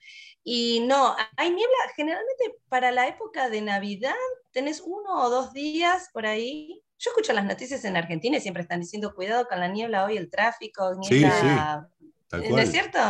Y 0.49 0.79
no, 0.87 1.17
hay 1.37 1.51
niebla, 1.51 1.77
generalmente 1.97 2.55
para 2.69 2.93
la 2.93 3.09
época 3.09 3.51
de 3.51 3.61
Navidad 3.63 4.15
tenés 4.53 4.81
uno 4.81 5.25
o 5.25 5.29
dos 5.29 5.53
días 5.53 6.09
por 6.13 6.25
ahí. 6.25 6.85
Yo 7.01 7.11
escucho 7.11 7.33
las 7.33 7.45
noticias 7.45 7.85
en 7.85 7.97
Argentina 7.97 8.37
y 8.37 8.41
siempre 8.41 8.63
están 8.63 8.79
diciendo 8.79 9.13
cuidado 9.13 9.49
con 9.49 9.59
la 9.59 9.67
niebla 9.67 10.05
hoy, 10.05 10.17
el 10.17 10.31
tráfico, 10.31 10.95
niebla, 10.95 11.91
¿no 12.31 12.59
es 12.59 12.71
cierto? 12.71 13.01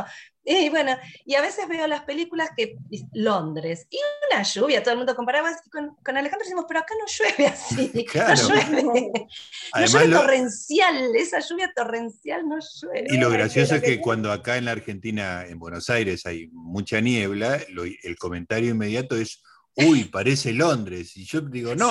Y 0.48 0.68
bueno, 0.68 0.96
y 1.24 1.34
a 1.34 1.40
veces 1.40 1.66
veo 1.66 1.88
las 1.88 2.02
películas 2.02 2.50
que 2.56 2.76
Londres, 3.14 3.88
y 3.90 3.98
una 4.30 4.44
lluvia, 4.44 4.80
todo 4.80 4.92
el 4.92 4.98
mundo 4.98 5.16
comparaba, 5.16 5.50
y 5.50 5.70
con, 5.70 5.96
con 6.04 6.16
Alejandro 6.16 6.44
decimos, 6.44 6.66
pero 6.68 6.80
acá 6.80 6.94
no 7.00 7.06
llueve 7.06 7.46
así, 7.48 7.92
no 8.14 8.34
llueve, 8.34 8.82
no 9.74 9.86
llueve 9.86 10.14
torrencial, 10.14 11.16
esa 11.16 11.40
lluvia 11.40 11.72
torrencial 11.74 12.48
no 12.48 12.58
llueve. 12.60 13.08
Y 13.10 13.16
lo 13.16 13.28
gracioso 13.28 13.74
es 13.74 13.82
que 13.82 14.00
cuando 14.00 14.30
acá 14.30 14.56
en 14.56 14.66
la 14.66 14.70
Argentina, 14.70 15.44
en 15.44 15.58
Buenos 15.58 15.90
Aires, 15.90 16.24
hay 16.26 16.46
mucha 16.52 17.00
niebla, 17.00 17.58
el 18.04 18.16
comentario 18.16 18.70
inmediato 18.70 19.16
es, 19.16 19.42
uy, 19.74 20.04
parece 20.04 20.52
Londres, 20.52 21.16
y 21.16 21.24
yo 21.24 21.40
digo, 21.40 21.74
no, 21.74 21.90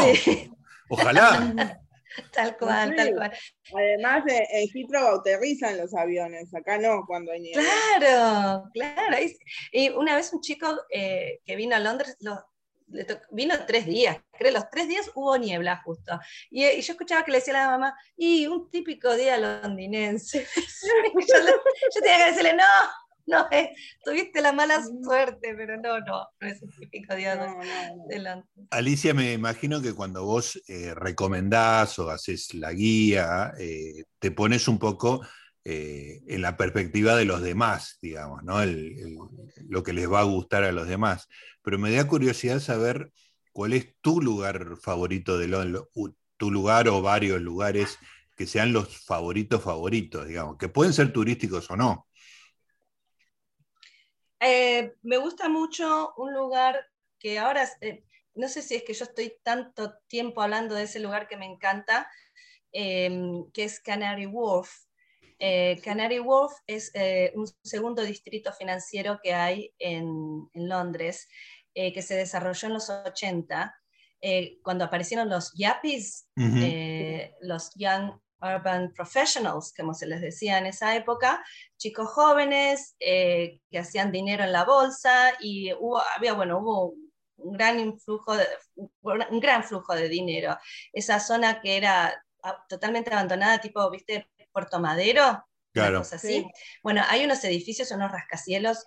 ojalá. 0.87 1.81
Tal 2.33 2.57
cual, 2.57 2.95
tal 2.95 3.13
cual. 3.13 3.31
Además, 3.73 4.23
en 4.27 4.67
Heathrow 4.73 5.19
aterrizan 5.19 5.77
los 5.77 5.93
aviones, 5.93 6.53
acá 6.53 6.77
no, 6.77 7.03
cuando 7.05 7.31
hay 7.31 7.41
nieve. 7.41 7.63
Claro, 7.99 8.69
claro. 8.73 9.17
Y 9.71 9.89
una 9.89 10.15
vez 10.15 10.31
un 10.33 10.41
chico 10.41 10.67
eh, 10.89 11.39
que 11.45 11.55
vino 11.55 11.75
a 11.75 11.79
Londres, 11.79 12.17
vino 13.31 13.55
tres 13.65 13.85
días, 13.85 14.17
creo, 14.31 14.53
los 14.53 14.69
tres 14.69 14.87
días 14.87 15.09
hubo 15.15 15.37
niebla 15.37 15.81
justo. 15.83 16.19
Y, 16.49 16.63
yo 16.81 16.93
escuchaba 16.93 17.23
que 17.23 17.31
le 17.31 17.39
decía 17.39 17.53
a 17.53 17.65
la 17.65 17.71
mamá, 17.71 17.95
y 18.15 18.47
un 18.47 18.69
típico 18.69 19.15
día 19.15 19.37
londinense. 19.37 20.45
yo 21.95 22.01
tenía 22.01 22.17
que 22.17 22.31
decirle, 22.31 22.53
no, 22.53 22.63
no 23.27 23.47
es, 23.51 23.69
tuviste 24.03 24.41
la 24.41 24.51
mala 24.51 24.83
suerte, 25.03 25.53
pero 25.55 25.77
no, 25.77 25.99
no, 25.99 26.27
no 26.39 26.47
es 26.47 26.61
el 26.61 26.69
típico 26.71 27.15
día 27.15 27.35
de 27.35 28.43
Alicia, 28.69 29.13
me 29.13 29.33
imagino 29.33 29.81
que 29.81 29.93
cuando 29.93 30.23
vos 30.23 30.61
eh, 30.67 30.93
recomendás 30.93 31.97
o 31.99 32.09
haces 32.09 32.53
la 32.53 32.71
guía, 32.71 33.53
eh, 33.59 34.03
te 34.19 34.31
pones 34.31 34.67
un 34.67 34.79
poco 34.79 35.25
eh, 35.63 36.21
en 36.27 36.41
la 36.41 36.57
perspectiva 36.57 37.15
de 37.15 37.25
los 37.25 37.41
demás, 37.41 37.97
digamos, 38.01 38.43
¿no? 38.43 38.59
lo 39.67 39.83
que 39.83 39.93
les 39.93 40.11
va 40.11 40.19
a 40.19 40.23
gustar 40.23 40.63
a 40.63 40.71
los 40.71 40.87
demás. 40.87 41.27
Pero 41.63 41.79
me 41.79 41.91
da 41.91 42.07
curiosidad 42.07 42.59
saber 42.59 43.11
cuál 43.51 43.73
es 43.73 43.95
tu 44.01 44.21
lugar 44.21 44.77
favorito 44.79 45.39
de 45.39 45.47
Londres, 45.47 45.83
tu 46.37 46.51
lugar 46.51 46.87
o 46.89 47.01
varios 47.01 47.41
lugares 47.41 47.97
que 48.35 48.45
sean 48.45 48.73
los 48.73 48.97
favoritos 49.05 49.63
favoritos, 49.63 50.27
digamos, 50.27 50.57
que 50.57 50.69
pueden 50.69 50.93
ser 50.93 51.13
turísticos 51.13 51.71
o 51.71 51.77
no. 51.77 52.05
Eh, 54.39 54.93
me 55.03 55.17
gusta 55.17 55.49
mucho 55.49 56.13
un 56.17 56.33
lugar 56.33 56.87
que 57.19 57.39
ahora, 57.39 57.67
eh, 57.81 58.03
no 58.35 58.47
sé 58.47 58.61
si 58.61 58.75
es 58.75 58.83
que 58.83 58.93
yo 58.93 59.05
estoy 59.05 59.37
tanto 59.43 59.97
tiempo 60.07 60.41
hablando 60.41 60.75
de 60.75 60.83
ese 60.83 60.99
lugar 60.99 61.27
que 61.27 61.37
me 61.37 61.45
encanta, 61.45 62.09
em, 62.71 63.49
que 63.51 63.63
es 63.63 63.79
Canary 63.79 64.25
Wharf. 64.25 64.69
Eh, 65.39 65.79
Canary 65.83 66.19
Wharf 66.19 66.53
es 66.67 66.91
un 67.35 67.47
segundo 67.63 68.03
distrito 68.03 68.53
financiero 68.53 69.19
que 69.21 69.33
hay 69.33 69.73
en, 69.79 70.49
Londres, 70.53 71.27
que 71.73 72.01
se 72.01 72.15
desarrolló 72.15 72.67
en 72.67 72.73
los 72.73 72.89
80, 72.89 73.75
cuando 74.63 74.85
aparecieron 74.85 75.29
los 75.29 75.53
yappies, 75.55 76.29
los 77.41 77.71
Young 77.75 78.17
urban 78.41 78.91
professionals, 78.93 79.73
como 79.75 79.93
se 79.93 80.07
les 80.07 80.21
decía 80.21 80.57
en 80.57 80.67
esa 80.67 80.95
época, 80.95 81.43
chicos 81.77 82.09
jóvenes 82.09 82.95
eh, 82.99 83.59
que 83.69 83.79
hacían 83.79 84.11
dinero 84.11 84.43
en 84.43 84.51
la 84.51 84.65
bolsa 84.65 85.33
y 85.39 85.73
hubo, 85.73 86.01
había, 86.15 86.33
bueno, 86.33 86.59
hubo 86.59 86.95
un 87.37 87.53
gran 87.53 87.79
influjo, 87.79 88.35
de, 88.35 88.45
un 88.75 89.39
gran 89.39 89.63
flujo 89.63 89.95
de 89.95 90.09
dinero. 90.09 90.57
Esa 90.93 91.19
zona 91.19 91.61
que 91.61 91.77
era 91.77 92.23
ah, 92.43 92.65
totalmente 92.69 93.11
abandonada, 93.11 93.59
tipo, 93.59 93.89
¿viste? 93.89 94.29
Puerto 94.51 94.79
Madero, 94.79 95.45
Claro. 95.75 95.99
Así. 95.99 96.47
Bueno, 96.81 97.03
hay 97.09 97.25
unos 97.25 97.43
edificios, 97.43 97.91
unos 97.91 98.09
rascacielos 98.09 98.85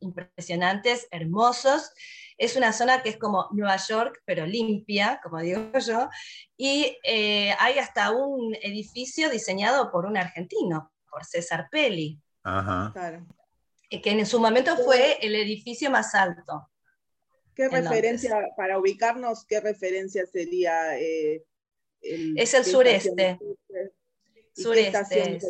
impresionantes, 0.00 1.06
hermosos, 1.12 1.92
es 2.36 2.56
una 2.56 2.72
zona 2.72 3.02
que 3.02 3.10
es 3.10 3.16
como 3.16 3.48
Nueva 3.52 3.76
York, 3.76 4.22
pero 4.24 4.46
limpia, 4.46 5.20
como 5.22 5.40
digo 5.40 5.78
yo, 5.78 6.08
y 6.56 6.96
eh, 7.04 7.54
hay 7.58 7.78
hasta 7.78 8.10
un 8.10 8.54
edificio 8.62 9.30
diseñado 9.30 9.90
por 9.90 10.06
un 10.06 10.16
argentino, 10.16 10.92
por 11.10 11.24
César 11.24 11.68
Pelli. 11.70 12.20
Ajá. 12.42 12.90
Claro. 12.92 13.26
Que 13.88 14.10
en 14.10 14.26
su 14.26 14.40
momento 14.40 14.76
fue 14.76 15.18
el 15.20 15.36
edificio 15.36 15.90
más 15.90 16.14
alto. 16.14 16.68
¿Qué 17.54 17.68
referencia, 17.68 18.36
para 18.56 18.78
ubicarnos, 18.78 19.44
qué 19.46 19.60
referencia 19.60 20.26
sería? 20.26 20.98
Eh, 20.98 21.44
es 22.00 22.54
el 22.54 22.64
sureste. 22.64 23.38
Sureste. 24.52 25.40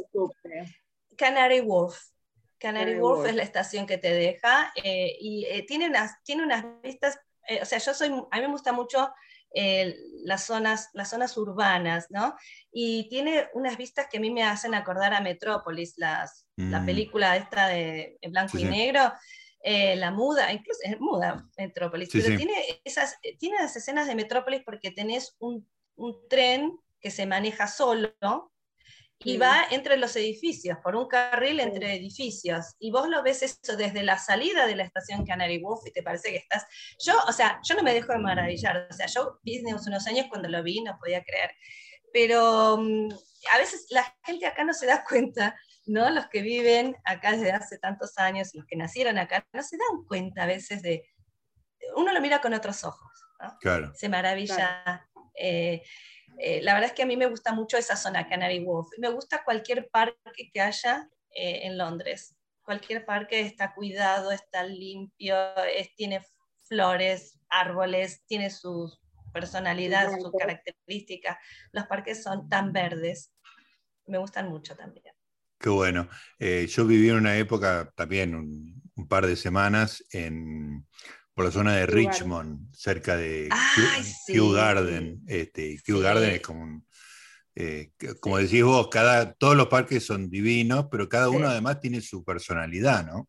Canary 1.16 1.60
Wharf. 1.60 2.13
Canary 2.64 2.98
Wharf 2.98 3.26
es 3.26 3.34
la 3.34 3.42
estación 3.42 3.86
que 3.86 3.98
te 3.98 4.10
deja 4.10 4.72
eh, 4.82 5.18
y 5.20 5.44
eh, 5.44 5.66
tiene, 5.68 5.86
unas, 5.86 6.22
tiene 6.22 6.44
unas 6.44 6.64
vistas, 6.82 7.18
eh, 7.46 7.60
o 7.60 7.66
sea, 7.66 7.76
yo 7.76 7.92
soy, 7.92 8.08
a 8.08 8.36
mí 8.36 8.42
me 8.42 8.52
gusta 8.52 8.72
mucho 8.72 9.10
las, 10.24 10.46
zonas, 10.46 10.88
las 10.94 11.10
zonas 11.10 11.36
urbanas, 11.36 12.06
¿no? 12.10 12.34
Y 12.72 13.08
tiene 13.08 13.48
unas 13.54 13.76
vistas 13.76 14.08
que 14.10 14.16
a 14.16 14.20
mí 14.20 14.30
me 14.30 14.42
hacen 14.42 14.74
acordar 14.74 15.14
a 15.14 15.20
Metrópolis, 15.20 15.94
las, 15.96 16.44
la 16.56 16.80
mm. 16.80 16.86
película 16.86 17.36
esta 17.36 17.68
de 17.68 18.18
en 18.20 18.32
blanco 18.32 18.58
y 18.58 18.64
negro. 18.64 19.12
la 19.62 20.10
muda, 20.10 20.52
incluso 20.52 20.80
es 20.82 20.98
muda 20.98 21.48
Metrópolis, 21.56 22.08
pero 22.10 22.36
Tiene, 22.36 22.80
esas, 22.82 23.16
tiene 23.38 23.58
las 23.60 23.76
escenas 23.76 24.08
de 24.08 24.16
Metrópolis 24.16 24.62
porque 24.64 24.90
tenés 24.90 25.36
un, 25.38 25.68
un 25.94 26.16
tren 26.28 26.76
que 26.98 27.12
se 27.12 27.24
maneja 27.24 27.68
solo, 27.68 28.52
y 29.24 29.38
va 29.38 29.64
entre 29.70 29.96
los 29.96 30.14
edificios, 30.16 30.78
por 30.82 30.94
un 30.94 31.08
carril 31.08 31.58
entre 31.60 31.94
edificios. 31.94 32.76
Y 32.78 32.90
vos 32.90 33.08
lo 33.08 33.22
ves 33.22 33.42
eso 33.42 33.76
desde 33.76 34.02
la 34.02 34.18
salida 34.18 34.66
de 34.66 34.76
la 34.76 34.84
estación 34.84 35.24
Canary 35.24 35.58
Wharf 35.58 35.86
y 35.86 35.92
te 35.92 36.02
parece 36.02 36.30
que 36.30 36.36
estás... 36.36 36.66
Yo, 36.98 37.14
o 37.26 37.32
sea, 37.32 37.58
yo 37.66 37.74
no 37.74 37.82
me 37.82 37.94
dejo 37.94 38.12
de 38.12 38.18
maravillar. 38.18 38.86
O 38.90 38.92
sea, 38.92 39.06
yo 39.06 39.40
vi 39.42 39.58
hace 39.58 39.88
unos 39.88 40.06
años 40.06 40.26
cuando 40.28 40.48
lo 40.48 40.62
vi, 40.62 40.82
no 40.82 40.98
podía 40.98 41.24
creer. 41.24 41.52
Pero 42.12 42.76
mm, 42.78 43.08
a 43.54 43.58
veces 43.58 43.86
la 43.90 44.14
gente 44.24 44.46
acá 44.46 44.62
no 44.64 44.74
se 44.74 44.86
da 44.86 45.02
cuenta, 45.08 45.58
¿no? 45.86 46.10
Los 46.10 46.28
que 46.28 46.42
viven 46.42 46.94
acá 47.04 47.32
desde 47.32 47.52
hace 47.52 47.78
tantos 47.78 48.18
años, 48.18 48.50
los 48.52 48.66
que 48.66 48.76
nacieron 48.76 49.16
acá, 49.16 49.46
no 49.52 49.62
se 49.62 49.78
dan 49.78 50.04
cuenta 50.06 50.42
a 50.42 50.46
veces 50.46 50.82
de... 50.82 51.02
Uno 51.96 52.12
lo 52.12 52.20
mira 52.20 52.40
con 52.40 52.52
otros 52.52 52.84
ojos, 52.84 53.10
¿no? 53.40 53.56
Claro. 53.60 53.92
Se 53.94 54.08
maravilla. 54.08 55.08
Eh, 55.36 55.82
eh, 56.38 56.60
la 56.62 56.74
verdad 56.74 56.90
es 56.90 56.94
que 56.94 57.02
a 57.02 57.06
mí 57.06 57.16
me 57.16 57.26
gusta 57.26 57.52
mucho 57.52 57.76
esa 57.76 57.96
zona, 57.96 58.28
Canary 58.28 58.60
Wharf. 58.60 58.88
Me 58.98 59.08
gusta 59.10 59.44
cualquier 59.44 59.88
parque 59.90 60.50
que 60.52 60.60
haya 60.60 61.08
eh, 61.30 61.60
en 61.64 61.78
Londres. 61.78 62.36
Cualquier 62.62 63.04
parque 63.04 63.40
está 63.40 63.74
cuidado, 63.74 64.30
está 64.30 64.64
limpio, 64.64 65.36
tiene 65.96 66.22
flores, 66.64 67.38
árboles, 67.50 68.24
tiene 68.26 68.50
su 68.50 68.90
personalidad, 69.32 70.10
sus 70.18 70.32
características. 70.32 71.36
Los 71.72 71.86
parques 71.86 72.22
son 72.22 72.48
tan 72.48 72.72
verdes. 72.72 73.32
Me 74.06 74.18
gustan 74.18 74.48
mucho 74.48 74.74
también. 74.74 75.14
Qué 75.58 75.68
bueno. 75.68 76.08
Eh, 76.38 76.66
yo 76.68 76.86
viví 76.86 77.10
en 77.10 77.16
una 77.16 77.36
época, 77.36 77.92
también 77.94 78.34
un 78.34 79.08
par 79.08 79.26
de 79.26 79.36
semanas, 79.36 80.02
en, 80.10 80.86
por 81.34 81.44
la 81.44 81.50
zona 81.50 81.76
de 81.76 81.86
Richmond, 81.86 82.74
cerca 82.74 83.16
de 83.16 83.48
Kew, 84.26 84.52
Garden. 84.52 85.20
Este, 85.26 85.78
Kew 85.84 86.00
Garden 86.00 86.30
es 86.30 86.40
como 86.40 86.84
eh, 87.56 87.92
como 88.20 88.38
decís 88.38 88.64
vos, 88.64 88.88
cada, 88.88 89.32
todos 89.34 89.54
los 89.56 89.68
parques 89.68 90.04
son 90.04 90.28
divinos, 90.28 90.86
pero 90.90 91.08
cada 91.08 91.28
uno 91.28 91.48
además 91.48 91.80
tiene 91.80 92.00
su 92.00 92.24
personalidad, 92.24 93.06
¿no? 93.06 93.28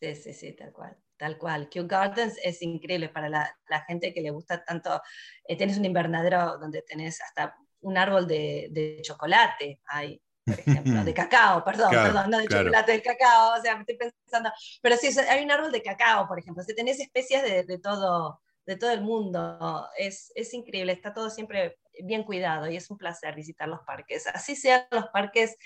Sí, 0.00 0.14
sí, 0.14 0.32
sí, 0.32 0.52
tal 0.52 0.72
cual. 0.72 0.96
Tal 1.16 1.38
cual. 1.38 1.68
Kew 1.68 1.86
Gardens 1.86 2.34
es 2.42 2.60
increíble 2.62 3.08
para 3.08 3.28
la, 3.28 3.56
gente 3.86 4.12
que 4.12 4.20
le 4.20 4.30
gusta 4.30 4.64
tanto. 4.64 5.00
Eh, 5.46 5.56
tenés 5.56 5.78
un 5.78 5.84
invernadero 5.84 6.58
donde 6.58 6.82
tenés 6.82 7.20
hasta 7.20 7.56
un 7.80 7.96
árbol 7.96 8.26
de, 8.26 8.68
de 8.70 8.98
chocolate. 9.02 9.80
Hay 9.86 10.20
por 10.44 10.58
ejemplo, 10.58 11.04
de 11.04 11.14
cacao, 11.14 11.64
perdón, 11.64 11.90
perdón, 11.90 12.30
no 12.30 12.38
de 12.38 12.48
chocolate, 12.48 12.92
del 12.92 13.02
cacao, 13.02 13.58
o 13.58 13.62
sea, 13.62 13.74
me 13.74 13.80
estoy 13.80 13.96
pensando, 13.96 14.50
pero 14.82 14.96
sí, 14.96 15.08
hay 15.28 15.44
un 15.44 15.50
árbol 15.50 15.72
de 15.72 15.82
cacao, 15.82 16.28
por 16.28 16.38
ejemplo, 16.38 16.62
si 16.62 16.74
tenés 16.74 17.00
especies 17.00 17.42
de, 17.42 17.64
de, 17.64 17.78
todo, 17.78 18.40
de 18.66 18.76
todo 18.76 18.90
el 18.90 19.00
mundo, 19.00 19.88
es, 19.98 20.32
es, 20.34 20.52
increíble, 20.54 20.92
está 20.92 21.14
todo 21.14 21.30
siempre 21.30 21.78
bien 22.02 22.24
cuidado 22.24 22.70
y 22.70 22.76
es 22.76 22.90
un 22.90 22.98
placer 22.98 23.34
visitar 23.34 23.68
los 23.68 23.80
parques, 23.80 24.26
así 24.26 24.54
sean 24.56 24.86
los 24.90 25.08
parques 25.08 25.56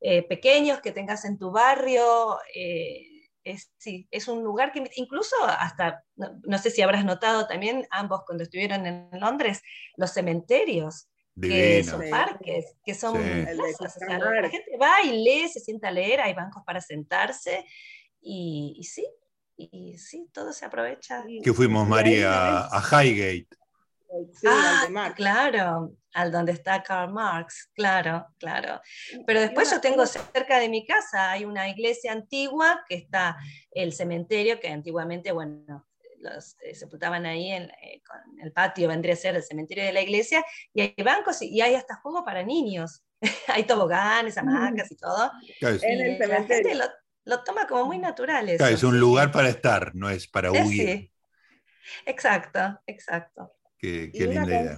eh, 0.00 0.26
pequeños 0.26 0.80
que 0.80 0.92
tengas 0.92 1.24
en 1.24 1.38
tu 1.38 1.52
barrio, 1.52 2.38
eh, 2.54 3.06
es, 3.44 3.72
sí, 3.76 4.06
es 4.10 4.28
un 4.28 4.42
lugar 4.42 4.72
que 4.72 4.88
incluso 4.96 5.34
hasta, 5.44 6.04
no, 6.16 6.40
no, 6.44 6.58
sé 6.58 6.70
si 6.70 6.80
habrás 6.80 7.04
notado 7.04 7.48
también 7.48 7.86
ambos 7.90 8.22
cuando 8.24 8.44
estuvieron 8.44 8.86
en 8.86 9.08
Londres, 9.12 9.62
los 9.96 10.12
cementerios 10.12 11.08
que 11.40 11.84
son 11.84 12.02
parques, 12.10 12.76
que 12.84 12.94
son 12.94 13.14
la 13.14 14.48
gente 14.50 14.76
va 14.80 15.02
y 15.02 15.24
lee, 15.24 15.48
se 15.48 15.60
sienta 15.60 15.88
a 15.88 15.90
leer, 15.90 16.20
hay 16.20 16.34
bancos 16.34 16.62
para 16.64 16.80
sentarse 16.80 17.64
y, 18.20 18.80
sí, 18.84 19.06
y 19.56 19.98
sí, 19.98 20.28
todo 20.32 20.52
se 20.52 20.64
aprovecha. 20.64 21.24
Que 21.42 21.52
fuimos, 21.52 21.88
María, 21.88 22.66
a 22.66 22.80
Highgate. 22.80 23.48
ah, 24.46 25.12
claro, 25.16 25.96
al 26.14 26.30
donde 26.30 26.52
está 26.52 26.82
Karl 26.82 27.12
Marx, 27.12 27.70
claro, 27.74 28.26
claro. 28.38 28.80
Pero 29.26 29.40
después 29.40 29.70
yo 29.70 29.80
tengo 29.80 30.04
cerca 30.06 30.58
de 30.58 30.68
mi 30.68 30.86
casa, 30.86 31.32
hay 31.32 31.44
una 31.44 31.68
iglesia 31.68 32.12
antigua 32.12 32.84
que 32.88 32.96
está 32.96 33.36
el 33.70 33.92
cementerio, 33.92 34.60
que 34.60 34.68
antiguamente, 34.68 35.32
bueno, 35.32 35.86
los 36.22 36.56
eh, 36.60 36.74
sepultaban 36.74 37.26
ahí 37.26 37.50
en, 37.50 37.64
eh, 37.64 38.02
con 38.06 38.40
el 38.40 38.52
patio, 38.52 38.88
vendría 38.88 39.14
a 39.14 39.16
ser 39.16 39.36
el 39.36 39.42
cementerio 39.42 39.84
de 39.84 39.92
la 39.92 40.00
iglesia, 40.00 40.44
y 40.72 40.80
hay 40.80 40.94
bancos 41.04 41.42
y, 41.42 41.60
hay 41.60 41.74
hasta 41.74 41.96
juego 41.96 42.24
para 42.24 42.42
niños. 42.42 43.02
hay 43.48 43.64
toboganes, 43.64 44.38
hamacas 44.38 44.90
y 44.90 44.96
todo. 44.96 45.30
en 45.60 46.00
el 46.00 46.18
cementerio 46.18 46.80
lo 47.24 47.44
toma 47.44 47.66
como 47.66 47.86
muy 47.86 47.98
natural. 47.98 48.48
es 48.48 48.82
un 48.82 48.98
lugar 48.98 49.30
para 49.30 49.48
estar, 49.48 49.94
no 49.94 50.10
es 50.10 50.26
para 50.26 50.50
huir. 50.50 50.62
Sí. 50.64 51.12
Exacto, 52.06 52.80
exacto. 52.86 53.54
Qué, 53.78 54.10
linda 54.14 54.44
idea. 54.46 54.76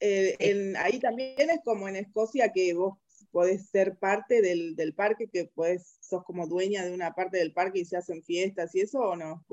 Eh, 0.00 0.74
ahí 0.78 1.00
también 1.00 1.50
es 1.50 1.60
como 1.64 1.88
en 1.88 1.96
Escocia 1.96 2.52
que 2.52 2.74
vos 2.74 2.98
podés 3.30 3.68
ser 3.70 3.96
parte 3.98 4.42
del, 4.42 4.94
parque, 4.94 5.28
que 5.32 5.46
podés, 5.46 5.98
sos 6.00 6.24
como 6.24 6.46
dueña 6.46 6.84
de 6.84 6.92
una 6.92 7.12
parte 7.14 7.38
del 7.38 7.52
parque 7.52 7.80
y 7.80 7.84
se 7.84 7.96
hacen 7.96 8.22
fiestas 8.22 8.74
y 8.74 8.80
eso 8.80 8.98
o 8.98 9.16
no? 9.16 9.44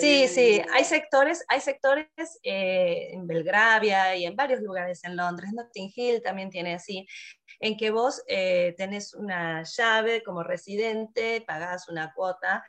sí, 0.00 0.28
sí, 0.28 0.62
hay 0.72 0.84
sectores, 0.84 1.44
hay 1.48 1.60
sectores 1.60 2.08
eh, 2.42 3.10
en 3.12 3.26
Belgravia 3.26 4.16
y 4.16 4.24
en 4.24 4.36
varios 4.36 4.60
lugares 4.60 5.04
en 5.04 5.16
Londres, 5.16 5.50
Notting 5.52 5.92
Hill 5.94 6.22
también 6.22 6.50
tiene 6.50 6.74
así, 6.74 7.06
en 7.60 7.76
que 7.76 7.90
vos 7.90 8.22
eh, 8.28 8.74
tenés 8.76 9.14
una 9.14 9.62
llave 9.62 10.22
como 10.22 10.42
residente, 10.42 11.42
pagás 11.46 11.88
una 11.88 12.12
cuota 12.14 12.64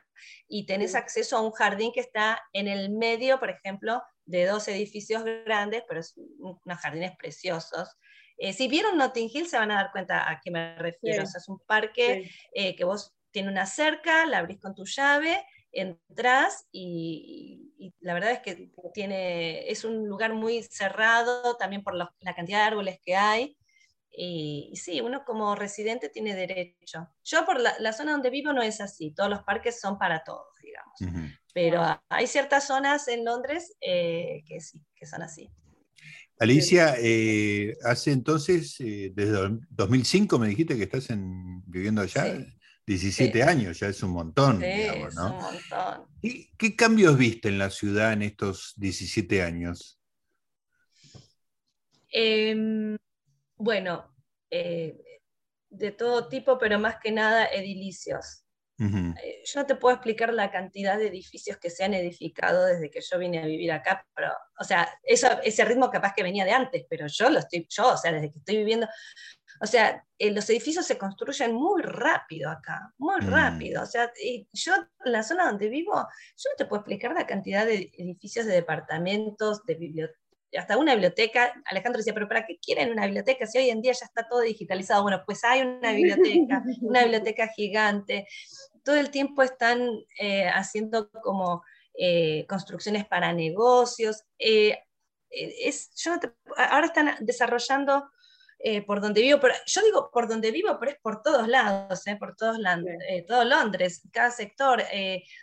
y 0.48 0.66
tenés 0.66 0.94
acceso 0.94 1.36
a 1.36 1.40
un 1.40 1.52
jardín 1.52 1.92
que 1.92 2.00
está 2.00 2.40
en 2.52 2.68
el 2.68 2.90
medio, 2.90 3.38
por 3.38 3.50
ejemplo, 3.50 4.02
de 4.24 4.46
dos 4.46 4.68
edificios 4.68 5.24
grandes, 5.44 5.82
pero 5.88 6.00
es 6.00 6.14
unos 6.16 6.78
jardines 6.80 7.12
preciosos. 7.16 7.96
Eh, 8.42 8.52
si 8.54 8.68
vieron 8.68 8.96
Notting 8.96 9.30
Hill 9.32 9.48
se 9.48 9.58
van 9.58 9.70
a 9.70 9.76
dar 9.76 9.92
cuenta 9.92 10.28
a 10.30 10.40
qué 10.40 10.50
me 10.50 10.74
refiero. 10.76 11.22
es 11.22 11.48
un 11.48 11.58
parque 11.60 12.30
eh, 12.54 12.74
que 12.74 12.84
vos 12.84 13.14
tiene 13.30 13.50
una 13.50 13.66
cerca, 13.66 14.26
la 14.26 14.38
abrís 14.38 14.58
con 14.60 14.74
tu 14.74 14.84
llave, 14.84 15.44
entras 15.70 16.66
y, 16.72 17.94
la 18.00 18.14
verdad 18.14 18.32
es 18.32 18.40
que 18.40 18.72
tiene, 18.92 19.70
es 19.70 19.84
un 19.84 20.08
lugar 20.08 20.34
muy 20.34 20.62
cerrado 20.62 21.56
también 21.56 21.84
por 21.84 21.94
la 21.94 22.34
cantidad 22.34 22.58
de 22.58 22.64
árboles 22.64 22.98
que 23.04 23.14
hay. 23.14 23.56
Y, 24.12 24.72
sí, 24.74 25.00
uno 25.00 25.24
como 25.24 25.54
residente 25.54 26.08
tiene 26.08 26.34
derecho. 26.34 27.08
Yo 27.22 27.44
por 27.44 27.60
la, 27.60 27.92
zona 27.92 28.12
donde 28.12 28.30
vivo 28.30 28.52
no 28.52 28.62
es 28.62 28.80
así, 28.80 29.12
todos 29.12 29.30
los 29.30 29.42
parques 29.44 29.80
son 29.80 29.98
para 29.98 30.24
todos, 30.24 30.56
digamos. 30.62 31.28
Pero 31.52 31.82
hay 32.08 32.26
ciertas 32.26 32.66
zonas 32.66 33.08
en 33.08 33.24
Londres 33.24 33.76
eh, 33.80 34.42
que 34.46 34.60
sí, 34.60 34.80
que 34.94 35.06
son 35.06 35.22
así. 35.22 35.50
Alicia, 36.40 36.94
eh, 36.98 37.76
hace 37.84 38.12
entonces, 38.12 38.80
eh, 38.80 39.12
desde 39.14 39.58
2005 39.68 40.38
me 40.38 40.48
dijiste 40.48 40.74
que 40.74 40.84
estás 40.84 41.08
viviendo 41.66 42.00
allá, 42.00 42.34
17 42.86 43.42
años, 43.42 43.78
ya 43.78 43.88
es 43.88 44.02
un 44.02 44.12
montón, 44.12 44.58
digamos, 44.58 45.14
¿no? 45.14 45.28
Es 45.28 45.32
un 45.34 45.38
montón. 45.38 46.06
¿Y 46.22 46.50
qué 46.56 46.74
cambios 46.74 47.18
viste 47.18 47.48
en 47.48 47.58
la 47.58 47.68
ciudad 47.68 48.14
en 48.14 48.22
estos 48.22 48.72
17 48.78 49.42
años? 49.42 50.00
Eh, 52.10 52.96
bueno, 53.56 54.10
eh, 54.50 54.98
de 55.68 55.92
todo 55.92 56.26
tipo, 56.28 56.56
pero 56.58 56.78
más 56.78 56.96
que 57.02 57.12
nada 57.12 57.46
edilicios. 57.46 58.44
Eh, 58.80 59.42
yo 59.44 59.60
no 59.60 59.66
te 59.66 59.74
puedo 59.74 59.94
explicar 59.94 60.32
la 60.32 60.50
cantidad 60.50 60.96
de 60.96 61.08
edificios 61.08 61.58
que 61.58 61.68
se 61.68 61.84
han 61.84 61.92
edificado 61.92 62.64
desde 62.64 62.90
que 62.90 63.00
yo 63.02 63.18
vine 63.18 63.42
a 63.42 63.46
vivir 63.46 63.70
acá, 63.72 64.06
pero, 64.14 64.32
o 64.58 64.64
sea, 64.64 64.88
eso, 65.02 65.28
ese 65.42 65.64
ritmo 65.66 65.90
capaz 65.90 66.14
que 66.14 66.22
venía 66.22 66.46
de 66.46 66.52
antes, 66.52 66.86
pero 66.88 67.06
yo 67.06 67.28
lo 67.28 67.40
estoy, 67.40 67.66
yo, 67.68 67.92
o 67.92 67.96
sea, 67.98 68.12
desde 68.12 68.32
que 68.32 68.38
estoy 68.38 68.56
viviendo, 68.56 68.88
o 69.60 69.66
sea, 69.66 70.02
eh, 70.18 70.30
los 70.30 70.48
edificios 70.48 70.86
se 70.86 70.96
construyen 70.96 71.54
muy 71.54 71.82
rápido 71.82 72.48
acá, 72.48 72.94
muy 72.96 73.20
mm. 73.20 73.30
rápido. 73.30 73.82
O 73.82 73.86
sea, 73.86 74.10
yo 74.52 74.74
en 75.04 75.12
la 75.12 75.22
zona 75.22 75.50
donde 75.50 75.68
vivo, 75.68 75.92
yo 75.94 76.50
no 76.50 76.56
te 76.56 76.64
puedo 76.64 76.80
explicar 76.80 77.12
la 77.12 77.26
cantidad 77.26 77.66
de 77.66 77.90
edificios 77.98 78.46
de 78.46 78.54
departamentos, 78.54 79.64
de 79.66 79.74
bibliotecas 79.74 80.20
hasta 80.58 80.76
una 80.76 80.94
biblioteca, 80.94 81.52
Alejandro 81.64 81.98
decía, 81.98 82.14
pero 82.14 82.28
¿para 82.28 82.44
qué 82.44 82.58
quieren 82.58 82.90
una 82.90 83.04
biblioteca 83.04 83.46
si 83.46 83.58
hoy 83.58 83.70
en 83.70 83.80
día 83.80 83.92
ya 83.92 84.06
está 84.06 84.26
todo 84.28 84.40
digitalizado? 84.40 85.02
Bueno, 85.02 85.22
pues 85.24 85.44
hay 85.44 85.62
una 85.62 85.92
biblioteca, 85.92 86.62
una 86.82 87.02
biblioteca 87.02 87.48
gigante, 87.48 88.26
todo 88.84 88.96
el 88.96 89.10
tiempo 89.10 89.42
están 89.42 89.88
eh, 90.18 90.48
haciendo 90.48 91.10
como 91.10 91.62
eh, 91.94 92.46
construcciones 92.48 93.06
para 93.06 93.32
negocios, 93.32 94.24
eh, 94.38 94.78
es, 95.30 95.92
yo 95.94 96.12
ahora 96.56 96.86
están 96.86 97.16
desarrollando 97.20 98.10
por 98.86 99.00
donde 99.00 99.22
vivo, 99.22 99.40
pero, 99.40 99.54
yo 99.64 99.80
digo 99.80 100.10
por 100.12 100.28
donde 100.28 100.50
vivo, 100.50 100.76
pero 100.78 100.92
es 100.92 100.98
por 101.00 101.22
todos 101.22 101.48
lados, 101.48 102.04
por 102.18 102.36
todos 102.36 102.58
todo 103.26 103.44
Londres, 103.44 104.02
cada 104.12 104.30
sector, 104.30 104.82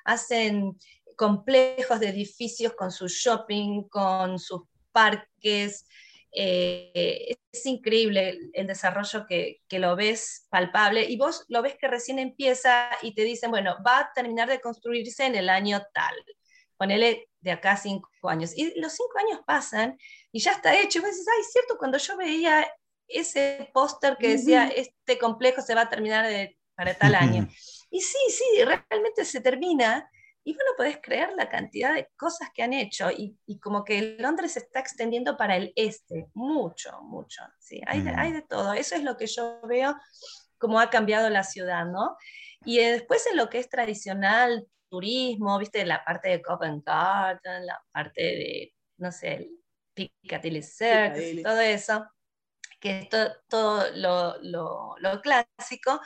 hacen 0.05 0.77
complejos 1.15 1.99
de 1.99 2.09
edificios 2.09 2.73
con 2.73 2.91
su 2.91 3.07
shopping, 3.07 3.89
con 3.89 4.37
sus 4.37 4.61
parques. 4.91 5.87
Eh, 6.31 7.35
es 7.51 7.65
increíble 7.65 8.37
el, 8.53 8.67
desarrollo 8.67 9.25
que, 9.27 9.61
lo 9.71 9.95
ves 9.95 10.45
palpable 10.49 11.05
y 11.05 11.17
vos 11.17 11.45
lo 11.47 11.61
ves 11.61 11.75
que 11.79 11.87
recién 11.87 12.19
empieza 12.19 12.89
y 13.01 13.13
te 13.13 13.23
dicen, 13.23 13.49
bueno, 13.49 13.77
va 13.85 13.99
a 13.99 14.13
terminar 14.13 14.49
de 14.49 14.61
construirse 14.61 15.25
en 15.25 15.35
el 15.35 15.49
año 15.49 15.81
tal. 15.93 16.15
Ponele 16.77 17.29
de 17.39 17.51
acá 17.51 17.77
cinco 17.77 18.09
años. 18.23 18.51
Y 18.55 18.79
los 18.79 18.93
cinco 18.93 19.13
años 19.19 19.41
pasan 19.45 19.97
y 20.31 20.39
ya 20.39 20.51
está 20.51 20.79
hecho. 20.79 20.99
Y 20.99 21.01
vos 21.01 21.11
dices, 21.11 21.27
ay, 21.35 21.43
cierto, 21.51 21.77
cuando 21.77 21.97
yo 21.97 22.17
veía 22.17 22.67
ese 23.07 23.69
póster 23.73 24.17
que 24.17 24.29
decía, 24.29 24.67
este 24.67 25.17
complejo 25.17 25.61
se 25.61 25.73
va 25.73 25.81
a 25.81 25.89
terminar 25.89 26.25
para 26.75 26.93
tal 26.93 27.15
año. 27.15 27.47
y 27.89 28.01
sí, 28.01 28.19
sí, 28.29 28.63
realmente 28.63 29.25
se 29.25 29.41
termina 29.41 30.09
y 30.47 30.53
bueno, 30.53 30.71
podés 30.77 30.99
creer 31.01 31.33
la 31.35 31.49
cantidad 31.49 31.93
de 31.93 32.07
cosas 32.15 32.51
que 32.53 32.63
han 32.63 32.71
hecho 32.71 33.09
y, 33.11 33.37
como 33.59 33.83
que 33.83 34.15
Londres 34.17 34.53
se 34.53 34.59
está 34.59 34.79
extendiendo 34.79 35.35
para 35.35 35.57
el 35.57 35.73
este, 35.75 36.29
mucho, 36.35 37.01
mucho. 37.01 37.43
¿sí? 37.59 37.81
Hay, 37.85 38.01
de, 38.01 38.11
hay 38.11 38.31
de 38.31 38.43
todo. 38.43 38.71
Eso 38.71 38.95
es 38.95 39.03
lo 39.03 39.17
que 39.17 39.27
yo 39.27 39.59
veo 39.63 39.93
cómo 40.57 40.79
ha 40.79 40.89
cambiado 40.89 41.29
la 41.29 41.43
ciudad, 41.43 41.85
¿no? 41.85 42.15
Y 42.63 42.79
eh, 42.79 42.93
después 42.93 43.27
en 43.27 43.35
lo 43.35 43.49
que 43.49 43.59
es 43.59 43.67
tradicional, 43.67 44.65
turismo, 44.89 45.59
viste, 45.59 45.85
la 45.85 46.05
parte 46.05 46.29
de 46.29 46.41
Covent 46.41 46.85
Garden, 46.85 47.65
la 47.65 47.83
parte 47.91 48.21
de, 48.21 48.73
no 48.99 49.11
sé, 49.11 49.49
Piccadilly 49.93 50.63
Circus, 50.63 51.43
todo 51.43 51.59
eso, 51.59 52.07
que 52.79 52.99
es 52.99 53.09
todo, 53.09 53.33
todo 53.49 53.91
lo, 53.95 54.41
lo, 54.43 54.95
lo 54.99 55.19
clásico. 55.19 55.99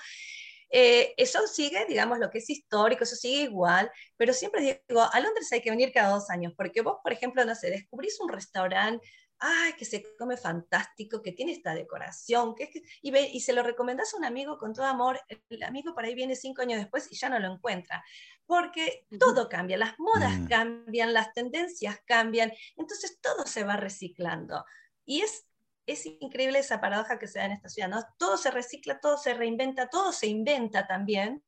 Eh, 0.71 1.13
eso 1.17 1.45
sigue, 1.47 1.85
digamos, 1.85 2.17
lo 2.17 2.29
que 2.29 2.37
es 2.37 2.49
histórico, 2.49 3.03
eso 3.03 3.15
sigue 3.15 3.43
igual, 3.43 3.91
pero 4.15 4.33
siempre 4.33 4.83
digo, 4.87 5.01
a 5.01 5.19
Londres 5.19 5.51
hay 5.51 5.61
que 5.61 5.69
venir 5.69 5.91
cada 5.91 6.13
dos 6.13 6.29
años, 6.29 6.53
porque 6.55 6.81
vos, 6.81 6.97
por 7.03 7.11
ejemplo, 7.11 7.43
no 7.43 7.55
sé, 7.55 7.69
descubrís 7.69 8.19
un 8.21 8.29
restaurante, 8.29 9.05
ay, 9.37 9.73
que 9.73 9.85
se 9.85 10.03
come 10.17 10.37
fantástico, 10.37 11.21
que 11.21 11.33
tiene 11.33 11.51
esta 11.51 11.73
decoración, 11.73 12.55
que, 12.55 12.69
y, 13.01 13.11
ve, 13.11 13.27
y 13.33 13.41
se 13.41 13.53
lo 13.53 13.63
recomendás 13.63 14.13
a 14.13 14.17
un 14.17 14.23
amigo 14.23 14.57
con 14.57 14.73
todo 14.73 14.85
amor, 14.85 15.19
el 15.49 15.63
amigo 15.63 15.93
por 15.93 16.05
ahí 16.05 16.15
viene 16.15 16.35
cinco 16.35 16.61
años 16.61 16.79
después 16.79 17.11
y 17.11 17.17
ya 17.17 17.27
no 17.27 17.39
lo 17.39 17.51
encuentra, 17.51 18.03
porque 18.45 19.07
todo 19.19 19.49
cambia, 19.49 19.77
las 19.77 19.99
modas 19.99 20.39
mm. 20.39 20.47
cambian, 20.47 21.13
las 21.13 21.33
tendencias 21.33 21.99
cambian, 22.05 22.53
entonces 22.77 23.19
todo 23.19 23.45
se 23.45 23.63
va 23.63 23.75
reciclando. 23.75 24.63
Y 25.03 25.21
es 25.21 25.47
es 25.85 26.05
increíble 26.05 26.59
esa 26.59 26.79
paradoja 26.79 27.17
que 27.19 27.27
se 27.27 27.39
da 27.39 27.45
en 27.45 27.53
esta 27.53 27.69
ciudad, 27.69 27.89
¿no? 27.89 28.03
Todo 28.17 28.37
se 28.37 28.51
recicla, 28.51 28.99
todo 28.99 29.17
se 29.17 29.33
reinventa, 29.33 29.89
todo 29.89 30.11
se 30.11 30.27
inventa 30.27 30.87
también, 30.87 31.43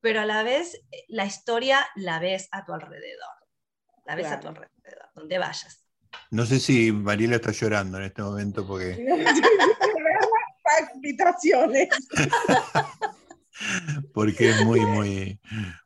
pero 0.00 0.20
a 0.20 0.26
la 0.26 0.42
vez 0.42 0.74
eh, 0.90 1.04
la 1.08 1.24
historia 1.26 1.86
la 1.96 2.18
ves 2.18 2.48
a 2.52 2.64
tu 2.64 2.72
alrededor, 2.72 3.34
la 4.04 4.14
ves 4.14 4.26
a 4.26 4.40
tu 4.40 4.48
alrededor, 4.48 5.10
donde 5.14 5.38
vayas. 5.38 5.84
No 6.30 6.46
sé 6.46 6.58
si 6.60 6.92
Mariela 6.92 7.36
está 7.36 7.52
llorando 7.52 7.98
en 7.98 8.04
este 8.04 8.22
momento 8.22 8.66
porque... 8.66 9.06
porque 14.14 14.50
es 14.50 14.64
muy, 14.64 14.80
muy, 14.80 15.40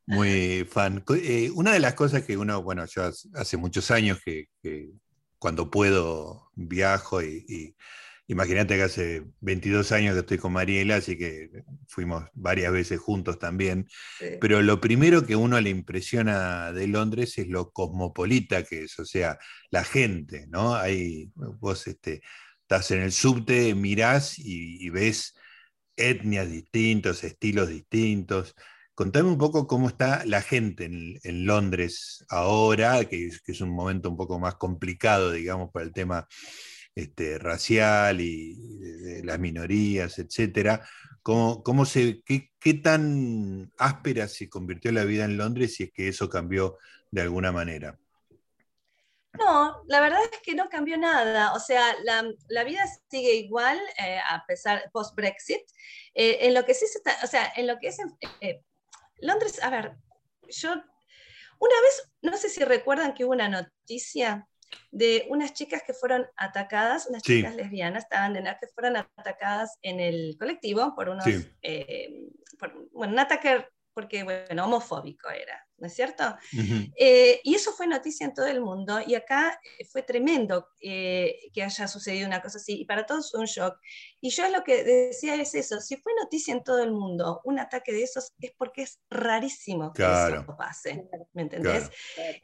muy 0.07 0.65
fan. 0.71 1.05
Eh, 1.17 1.51
una 1.55 1.73
de 1.73 1.81
las 1.81 1.95
cosas 1.95 2.23
que 2.23 2.37
uno, 2.37 2.63
bueno, 2.63 2.85
yo 2.87 3.11
hace 3.35 3.57
muchos 3.57 3.91
años 3.91 4.21
que 4.25 4.49
cuando 5.39 5.71
puedo 5.71 6.42
viajo 6.55 7.23
y, 7.23 7.77
imagínate 8.29 8.77
que 8.77 8.83
hace 8.83 9.25
22 9.41 9.93
años 9.93 10.15
que 10.15 10.21
estoy 10.21 10.39
con 10.39 10.53
Mariela, 10.53 10.97
así 10.97 11.19
que 11.19 11.51
fuimos 11.87 12.25
varias 12.33 12.73
veces 12.73 12.99
juntos 12.99 13.39
también. 13.39 13.87
Pero 14.41 14.63
lo 14.63 14.81
primero 14.81 15.27
que 15.27 15.37
uno 15.37 15.61
le 15.61 15.71
impresiona 15.71 16.73
de 16.73 16.87
Londres 16.87 17.37
es 17.39 17.49
lo 17.49 17.73
cosmopolita 17.73 18.63
que 18.63 18.85
es, 18.85 18.99
o 18.99 19.05
sea, 19.05 19.39
la 19.71 19.85
gente, 19.85 20.47
¿no? 20.49 20.75
Ahí 20.75 21.31
vos 21.35 21.87
este, 21.87 22.23
estás 22.73 22.91
en 22.91 23.03
el 23.03 23.13
subte, 23.13 23.75
mirás 23.75 24.39
y, 24.39 24.89
ves 24.91 25.35
etnias 25.97 26.51
distintos, 26.51 27.23
estilos 27.23 27.69
distintos. 27.69 28.55
Contame 28.95 29.29
un 29.29 29.39
poco 29.39 29.67
cómo 29.67 29.89
está 29.89 30.25
la 30.27 30.43
gente 30.43 30.85
en, 30.85 31.47
Londres 31.47 32.25
ahora, 32.29 33.05
que 33.07 33.27
es, 33.27 33.61
un 33.61 33.71
momento 33.71 34.11
un 34.11 34.17
poco 34.17 34.39
más 34.39 34.57
complicado, 34.57 35.33
digamos, 35.33 35.71
para 35.73 35.87
el 35.87 35.93
tema 35.93 36.29
este, 36.95 37.39
racial 37.39 38.21
y 38.21 39.23
las 39.23 39.39
minorías, 39.39 40.19
etcétera. 40.19 40.87
¿Cómo, 41.23 41.87
se, 41.87 42.23
qué, 42.25 42.51
qué, 42.59 42.75
tan 42.75 43.73
áspera 43.79 44.29
se 44.29 44.49
convirtió 44.51 44.93
la 44.93 45.05
vida 45.05 45.25
en 45.25 45.39
Londres 45.39 45.75
si 45.77 45.85
es 45.85 45.93
que 45.93 46.09
eso 46.09 46.29
cambió 46.29 46.79
de 47.11 47.23
alguna 47.23 47.51
manera? 47.53 47.99
No, 49.39 49.83
la 49.87 50.01
verdad 50.01 50.21
es 50.31 50.41
que 50.43 50.55
no 50.55 50.69
cambió 50.69 50.99
nada. 50.99 51.55
O 51.55 51.61
sea, 51.61 51.95
la, 52.05 52.65
vida 52.65 52.85
sigue 53.09 53.35
igual 53.37 53.81
eh, 53.99 54.19
a 54.29 54.45
pesar 54.47 54.91
post-Brexit. 54.93 55.63
Eh, 56.15 56.39
en 56.43 56.55
lo 56.55 56.65
que 56.65 56.75
sí 56.75 56.87
se 56.87 56.99
está, 56.99 57.17
o 57.25 57.27
sea, 57.27 57.51
en 57.57 57.67
lo 57.67 57.79
que 57.79 57.89
es 57.89 57.99
eh, 58.41 58.63
Londres, 59.23 59.63
a 59.63 59.71
ver, 59.71 59.97
yo 60.49 60.71
una 60.73 61.81
vez, 61.81 62.13
no 62.23 62.37
sé 62.37 62.49
si 62.49 62.65
recuerdan 62.65 63.15
que 63.15 63.25
hubo 63.25 63.33
una 63.33 63.49
noticia 63.49 64.49
de 64.91 65.27
unas 65.29 65.53
chicas 65.53 65.83
que 65.87 65.95
fueron 65.95 66.27
atacadas, 66.37 67.07
unas 67.07 67.23
chicas 67.23 67.55
lesbianas, 67.55 68.05
estaban 68.05 68.33
de 68.33 68.43
que 68.61 68.67
fueron 68.75 68.97
atacadas 68.97 69.79
en 69.83 70.01
el 70.01 70.37
colectivo 70.39 70.95
por 70.97 71.09
unos, 71.09 71.25
por, 72.59 72.91
bueno, 72.91 73.13
un 73.13 73.19
ataque 73.19 73.67
porque, 73.95 74.23
bueno, 74.23 74.65
homofóbico 74.65 75.29
era, 75.31 75.67
¿no 75.79 75.87
es 75.87 75.95
cierto? 75.95 76.37
Eh, 76.97 77.41
y 77.43 77.55
eso 77.55 77.73
fue 77.73 77.87
noticia 77.87 78.27
en 78.27 78.35
todo 78.35 78.47
el 78.47 78.61
mundo 78.61 79.01
y 79.07 79.15
acá 79.15 79.61
fue 79.91 80.03
tremendo 80.03 80.69
eh, 80.81 81.39
que 81.53 81.63
haya 81.63 81.89
sucedido 81.89 82.27
una 82.27 82.41
cosa 82.41 82.59
así 82.59 82.81
y 82.81 82.85
para 82.85 83.07
todos 83.07 83.31
fue 83.31 83.41
un 83.41 83.47
shock. 83.47 83.79
Y 84.21 84.31
yo 84.31 84.49
lo 84.49 84.65
que 84.65 84.85
decía 84.85 85.35
es 85.35 85.55
eso, 85.55 85.81
si 85.81 85.97
fue 85.97 86.13
noticia 86.23 86.53
en 86.53 86.65
todo 86.65 86.83
el 86.83 86.93
mundo 86.93 87.41
un 87.45 87.59
ataque 87.59 87.93
de 87.93 88.03
esos 88.03 88.33
es 88.41 88.53
porque 88.57 88.83
es 88.83 89.01
rarísimo 89.11 89.93
que 89.93 90.03
eso 90.03 90.57
pase, 90.57 91.09
¿me 91.33 91.43
entendés? 91.43 91.91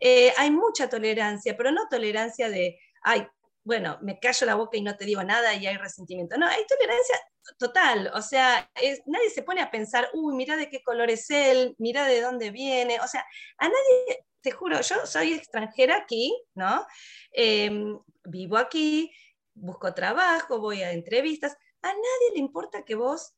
Eh, 0.01 0.33
hay 0.37 0.51
mucha 0.51 0.89
tolerancia, 0.89 1.57
pero 1.57 1.73
no 1.73 1.89
tolerancia 1.89 2.49
de, 2.49 2.79
ay, 3.03 3.27
bueno, 3.69 3.99
me 4.01 4.19
callo 4.19 4.47
la 4.47 4.55
boca 4.55 4.79
y 4.79 4.81
no 4.81 4.97
te 4.97 5.05
digo 5.05 5.23
nada 5.23 5.53
y 5.53 5.67
hay 5.67 5.77
resentimiento. 5.77 6.39
No, 6.39 6.47
hay 6.47 6.67
tolerancia 6.67 7.21
total. 7.59 8.11
O 8.15 8.23
sea, 8.23 8.67
nadie 9.05 9.29
se 9.29 9.43
pone 9.43 9.61
a 9.61 9.71
pensar, 9.71 10.09
uy, 10.15 10.35
mira 10.35 10.57
de 10.57 10.71
qué 10.71 10.83
color 10.83 11.11
es 11.11 11.29
él, 11.29 11.75
mira 11.77 12.07
de 12.07 12.23
dónde 12.23 12.51
viene. 12.51 12.99
O 13.01 13.07
sea, 13.07 13.27
a 13.59 13.69
nadie, 13.69 14.25
te 14.41 14.53
juro, 14.53 14.81
yo 14.81 15.05
soy 15.05 15.35
extranjera 15.35 15.99
aquí, 15.99 16.35
¿no? 16.55 16.87
Em, 17.31 17.99
vivo 18.25 18.57
aquí, 18.57 19.13
busco 19.53 19.93
trabajo, 19.93 20.61
voy 20.61 20.83
a 20.83 20.93
entrevistas. 20.93 21.55
A 21.83 21.89
nadie 21.89 22.33
le 22.33 22.39
importa 22.39 22.87
que 22.87 22.95
vos 22.95 23.35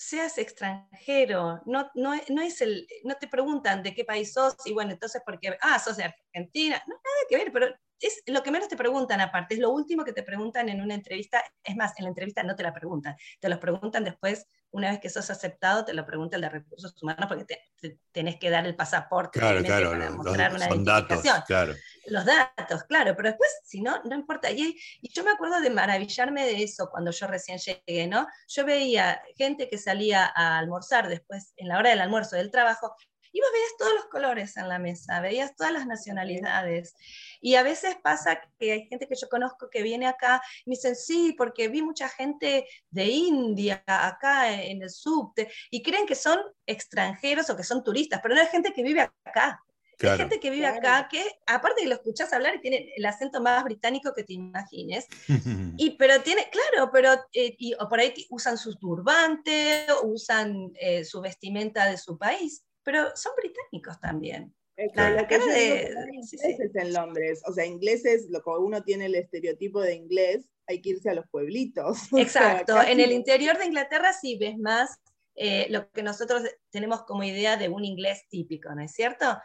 seas 0.00 0.38
extranjero, 0.38 1.60
no, 1.66 1.90
no, 1.94 2.14
no, 2.30 2.40
es 2.40 2.62
el, 2.62 2.88
no 3.04 3.16
te 3.16 3.28
preguntan 3.28 3.82
de 3.82 3.92
qué 3.92 4.02
país 4.02 4.32
sos 4.32 4.56
y 4.64 4.72
bueno, 4.72 4.92
entonces 4.92 5.20
porque, 5.26 5.58
ah, 5.60 5.78
sos 5.78 5.98
de 5.98 6.04
Argentina, 6.04 6.82
no, 6.86 6.94
nada 6.94 7.26
que 7.28 7.36
ver, 7.36 7.52
pero 7.52 7.66
es 8.00 8.22
lo 8.26 8.42
que 8.42 8.50
menos 8.50 8.68
te 8.68 8.78
preguntan 8.78 9.20
aparte, 9.20 9.56
es 9.56 9.60
lo 9.60 9.68
último 9.68 10.02
que 10.02 10.14
te 10.14 10.22
preguntan 10.22 10.70
en 10.70 10.80
una 10.80 10.94
entrevista, 10.94 11.44
es 11.62 11.76
más, 11.76 11.92
en 11.98 12.04
la 12.04 12.08
entrevista 12.08 12.42
no 12.42 12.56
te 12.56 12.62
la 12.62 12.72
preguntan, 12.72 13.14
te 13.40 13.50
lo 13.50 13.60
preguntan 13.60 14.04
después, 14.04 14.46
una 14.72 14.90
vez 14.90 15.00
que 15.00 15.10
sos 15.10 15.28
aceptado, 15.30 15.84
te 15.84 15.94
lo 15.94 16.06
pregunta 16.06 16.36
el 16.36 16.42
de 16.42 16.48
recursos 16.48 16.94
humanos 17.02 17.26
porque 17.28 17.44
te, 17.44 17.98
tenés 18.12 18.38
que 18.38 18.50
dar 18.50 18.66
el 18.66 18.76
pasaporte 18.76 19.38
claro, 19.38 19.62
claro, 19.62 19.90
para 19.90 20.10
mostrar 20.10 20.54
una 20.54 20.68
son 20.68 20.84
datos, 20.84 21.22
claro. 21.46 21.74
Los 22.06 22.24
datos, 22.24 22.84
claro, 22.84 23.14
pero 23.16 23.30
después, 23.30 23.50
si 23.64 23.80
no, 23.80 24.00
no 24.04 24.14
importa. 24.14 24.50
Y, 24.50 24.76
y 25.00 25.12
yo 25.12 25.24
me 25.24 25.32
acuerdo 25.32 25.60
de 25.60 25.70
maravillarme 25.70 26.46
de 26.46 26.62
eso 26.62 26.88
cuando 26.90 27.10
yo 27.10 27.26
recién 27.26 27.58
llegué, 27.58 28.06
¿no? 28.06 28.26
Yo 28.48 28.64
veía 28.64 29.22
gente 29.36 29.68
que 29.68 29.78
salía 29.78 30.32
a 30.34 30.58
almorzar 30.58 31.08
después, 31.08 31.52
en 31.56 31.68
la 31.68 31.78
hora 31.78 31.90
del 31.90 32.00
almuerzo 32.00 32.36
del 32.36 32.50
trabajo, 32.50 32.94
y 33.32 33.40
vos 33.40 33.50
veías 33.52 33.76
todos 33.78 33.94
los 33.94 34.04
colores 34.06 34.56
en 34.56 34.68
la 34.68 34.78
mesa, 34.78 35.20
veías 35.20 35.54
todas 35.56 35.72
las 35.72 35.86
nacionalidades. 35.86 36.94
Y 37.40 37.54
a 37.54 37.62
veces 37.62 37.96
pasa 38.02 38.40
que 38.58 38.72
hay 38.72 38.86
gente 38.86 39.06
que 39.06 39.14
yo 39.20 39.28
conozco 39.28 39.70
que 39.70 39.82
viene 39.82 40.06
acá 40.06 40.42
y 40.64 40.70
me 40.70 40.76
dicen, 40.76 40.96
sí, 40.96 41.34
porque 41.36 41.68
vi 41.68 41.82
mucha 41.82 42.08
gente 42.08 42.66
de 42.90 43.04
India 43.04 43.82
acá 43.86 44.52
en 44.52 44.82
el 44.82 44.90
subte, 44.90 45.50
y 45.70 45.82
creen 45.82 46.06
que 46.06 46.14
son 46.14 46.38
extranjeros 46.66 47.50
o 47.50 47.56
que 47.56 47.64
son 47.64 47.82
turistas, 47.84 48.20
pero 48.22 48.34
no 48.34 48.40
hay 48.40 48.48
gente 48.48 48.72
que 48.72 48.82
vive 48.82 49.08
acá. 49.24 49.60
Hay 50.02 50.16
gente 50.16 50.40
que 50.40 50.50
vive 50.50 50.66
acá 50.66 51.08
que, 51.10 51.22
aparte 51.46 51.82
que 51.82 51.88
lo 51.88 51.96
escuchás 51.96 52.32
hablar 52.32 52.58
tiene 52.62 52.90
el 52.96 53.04
acento 53.04 53.40
más 53.40 53.62
británico 53.64 54.14
que 54.14 54.24
te 54.24 54.32
imagines, 54.32 55.06
y, 55.76 55.90
pero 55.90 56.22
tiene, 56.22 56.48
claro, 56.50 56.90
pero, 56.90 57.12
eh, 57.32 57.54
y, 57.58 57.74
o 57.74 57.88
por 57.88 58.00
ahí 58.00 58.14
usan 58.30 58.56
sus 58.56 58.78
turbantes, 58.78 59.86
usan 60.02 60.72
eh, 60.80 61.04
su 61.04 61.20
vestimenta 61.20 61.86
de 61.90 61.98
su 61.98 62.16
país, 62.16 62.64
pero 62.82 63.14
son 63.16 63.32
británicos 63.36 64.00
también. 64.00 64.54
La, 64.94 65.28
que 65.28 65.38
de, 65.38 65.94
ingleses 66.10 66.74
en 66.74 66.94
Londres, 66.94 67.42
o 67.46 67.52
sea, 67.52 67.66
ingleses, 67.66 68.30
lo 68.30 68.42
que 68.42 68.50
uno 68.50 68.82
tiene 68.82 69.06
el 69.06 69.14
estereotipo 69.14 69.82
de 69.82 69.94
inglés, 69.94 70.48
hay 70.66 70.80
que 70.80 70.90
irse 70.90 71.10
a 71.10 71.14
los 71.14 71.28
pueblitos. 71.28 71.98
Exacto, 72.16 72.80
en 72.80 72.98
el 72.98 73.12
interior 73.12 73.58
de 73.58 73.66
Inglaterra 73.66 74.12
sí 74.14 74.38
ves 74.38 74.56
más 74.56 74.98
eh, 75.34 75.66
lo 75.68 75.90
que 75.90 76.02
nosotros 76.02 76.42
tenemos 76.70 77.02
como 77.02 77.24
idea 77.24 77.56
de 77.56 77.68
un 77.68 77.84
inglés 77.84 78.26
típico, 78.30 78.74
¿no 78.74 78.82
es 78.82 78.92
cierto? 78.92 79.38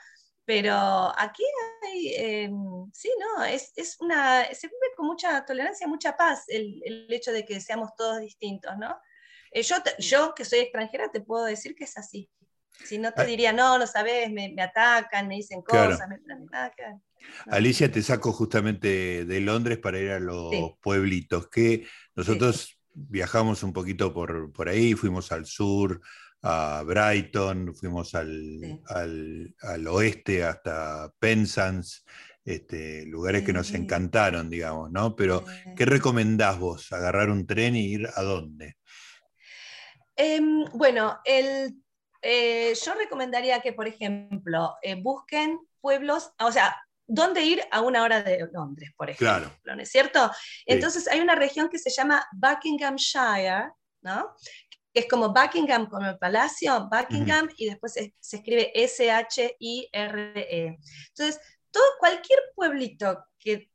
Pero 0.45 0.74
aquí 1.17 1.43
hay, 1.84 2.08
eh, 2.15 2.52
sí, 2.93 3.10
no, 3.19 3.43
es, 3.43 3.74
es, 3.76 4.00
una, 4.00 4.45
se 4.54 4.67
vive 4.67 4.93
con 4.95 5.08
mucha 5.08 5.43
tolerancia, 5.43 5.88
mucha 5.88 6.15
paz 6.15 6.45
el, 6.48 6.82
el 6.86 7.12
hecho 7.12 7.32
de 7.32 7.43
que 7.43 7.60
seamos 7.60 7.95
todos 7.98 8.21
distintos, 8.21 8.78
¿no? 8.78 8.95
Eh, 9.52 9.63
yo, 9.63 9.76
yo, 10.00 10.36
que 10.36 10.45
soy 10.45 10.60
extranjera, 10.60 11.10
te 11.12 11.21
puedo 11.21 11.45
decir 11.45 11.76
que 11.76 11.86
es 11.86 11.98
así. 11.98 12.30
Si 12.84 12.98
no 12.98 13.12
te 13.14 13.22
ah. 13.22 13.26
diría, 13.26 13.54
no, 13.54 13.80
no 13.80 13.88
sabes, 13.88 14.32
me, 14.32 14.54
atacan, 14.62 15.28
me 15.28 15.36
dicen 15.36 15.62
cosas, 15.62 16.08
me, 16.10 16.34
atacan. 16.46 17.02
Alicia, 17.48 17.92
te 17.92 18.02
saco 18.04 18.32
justamente 18.32 19.26
de 19.26 19.42
Londres 19.42 19.80
para 19.80 20.00
ir 20.00 20.12
a 20.12 20.20
los 20.20 20.54
pueblitos, 20.82 21.50
que 21.50 21.88
nosotros 22.16 22.80
viajamos 22.94 23.64
un 23.64 23.74
poquito 23.74 24.14
por, 24.14 24.52
por, 24.54 24.70
ahí, 24.70 24.94
fuimos 24.94 25.32
al 25.32 25.46
sur, 25.46 26.02
a 26.42 26.84
Brighton, 26.86 27.74
fuimos 27.76 28.14
al, 28.14 28.80
al, 28.88 29.88
oeste 29.88 30.44
hasta 30.44 31.12
Penzance, 31.18 32.02
este, 32.44 33.06
lugares 33.08 33.44
que 33.44 33.54
nos 33.54 33.74
encantaron, 33.74 34.50
digamos, 34.50 34.92
¿no? 34.92 35.16
Pero, 35.16 35.44
¿qué 35.76 35.86
recomendás 35.86 36.60
vos? 36.60 36.92
¿Agarrar 36.94 37.32
un 37.32 37.48
tren 37.48 37.76
y 37.76 37.94
ir 37.94 38.08
a 38.16 38.22
dónde? 38.22 38.78
Em, 40.16 40.66
bueno, 40.74 41.20
el 41.26 41.76
eh, 42.28 42.74
yo 42.84 42.96
recomendaría 42.96 43.62
que, 43.62 43.72
por 43.72 43.88
ejemplo, 43.88 44.76
eh, 44.82 44.96
busquen 44.96 45.60
pueblos, 45.80 46.32
o 46.40 46.52
sea, 46.52 46.76
dónde 47.06 47.44
ir 47.44 47.62
a 47.70 47.82
una 47.82 48.02
hora 48.02 48.24
de 48.24 48.50
Londres, 48.52 48.92
por 48.98 49.12
ejemplo, 49.12 49.52
¿no 49.64 49.80
es 49.80 49.92
cierto? 49.92 50.32
Entonces 50.66 51.08
hay 51.08 51.20
una 51.20 51.36
región 51.36 51.70
que 51.70 51.78
se 51.78 51.92
llama 51.92 52.26
Buckinghamshire, 52.34 53.70
¿no? 54.02 54.34
Que 54.92 55.02
es 55.02 55.08
como 55.08 55.32
Buckingham, 55.32 55.88
como 55.88 56.08
el 56.08 56.18
palacio, 56.18 56.90
Buckingham, 56.92 57.48
y 57.58 57.70
después 57.70 57.94
se, 57.94 58.16
escribe 58.20 58.72
S-H-I-R-E. 58.74 60.80
Entonces, 61.10 61.40
todo, 61.70 61.84
cualquier 62.00 62.40
pueblito 62.56 63.24
que 63.38 63.70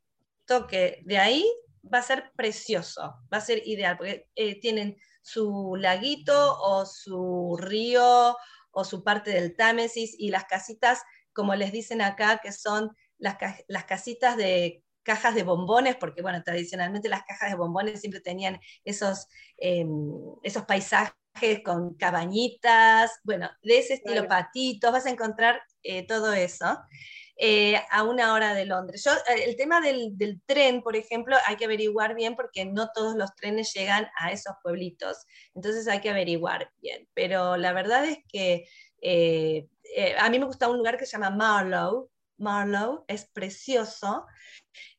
toque 0.44 1.02
de 1.04 1.18
ahí 1.18 1.48
va 1.82 1.98
a 1.98 2.02
ser 2.02 2.32
precioso, 2.34 3.20
va 3.32 3.38
a 3.38 3.40
ser 3.40 3.62
ideal, 3.64 3.96
porque 3.96 4.26
eh, 4.34 4.58
tienen 4.58 4.96
su 5.32 5.76
laguito 5.78 6.58
o 6.60 6.86
su 6.86 7.56
río 7.60 8.36
o 8.72 8.84
su 8.84 9.02
parte 9.02 9.30
del 9.30 9.56
Támesis 9.56 10.14
y 10.18 10.30
las 10.30 10.44
casitas, 10.44 11.02
como 11.32 11.54
les 11.54 11.72
dicen 11.72 12.02
acá, 12.02 12.40
que 12.42 12.52
son 12.52 12.96
las, 13.18 13.36
las 13.68 13.84
casitas 13.84 14.36
de 14.36 14.82
cajas 15.02 15.34
de 15.34 15.42
bombones, 15.42 15.96
porque 15.96 16.22
bueno, 16.22 16.42
tradicionalmente 16.42 17.08
las 17.08 17.24
cajas 17.24 17.50
de 17.50 17.56
bombones 17.56 18.00
siempre 18.00 18.20
tenían 18.20 18.60
esos, 18.84 19.28
em, 19.56 19.88
esos 20.42 20.64
paisajes 20.64 21.14
con 21.64 21.94
cabañitas, 21.94 23.18
bueno, 23.24 23.50
de 23.62 23.78
ese 23.78 23.94
estilo 23.94 24.26
patitos, 24.26 24.92
vas 24.92 25.06
a 25.06 25.10
encontrar 25.10 25.62
eh, 25.82 26.06
todo 26.06 26.32
eso. 26.32 26.78
Eh, 27.42 27.80
a 27.90 28.02
una 28.02 28.34
hora 28.34 28.52
de 28.52 28.66
Londres. 28.66 29.06
Eh, 29.06 29.44
el 29.46 29.56
tema 29.56 29.80
del, 29.80 30.42
tren, 30.44 30.82
por 30.82 30.94
ejemplo, 30.94 31.36
hay 31.46 31.56
que 31.56 31.64
averiguar 31.64 32.14
bien 32.14 32.36
porque 32.36 32.66
no 32.66 32.90
todos 32.92 33.16
los 33.16 33.34
trenes 33.34 33.72
llegan 33.72 34.08
a 34.18 34.30
esos 34.30 34.54
pueblitos. 34.62 35.24
Entonces 35.54 35.88
hay 35.88 36.02
que 36.02 36.10
averiguar 36.10 36.70
bien. 36.82 37.08
Pero 37.14 37.56
la 37.56 37.72
verdad 37.72 38.04
es 38.04 38.18
que 38.28 38.66
eh, 39.00 39.68
a 40.18 40.28
mí 40.28 40.38
me 40.38 40.44
gusta 40.44 40.68
un 40.68 40.76
lugar 40.76 40.98
que 40.98 41.06
se 41.06 41.12
llama 41.12 41.30
Marlow. 41.30 42.10
Marlow 42.36 43.06
es 43.08 43.24
precioso. 43.24 44.26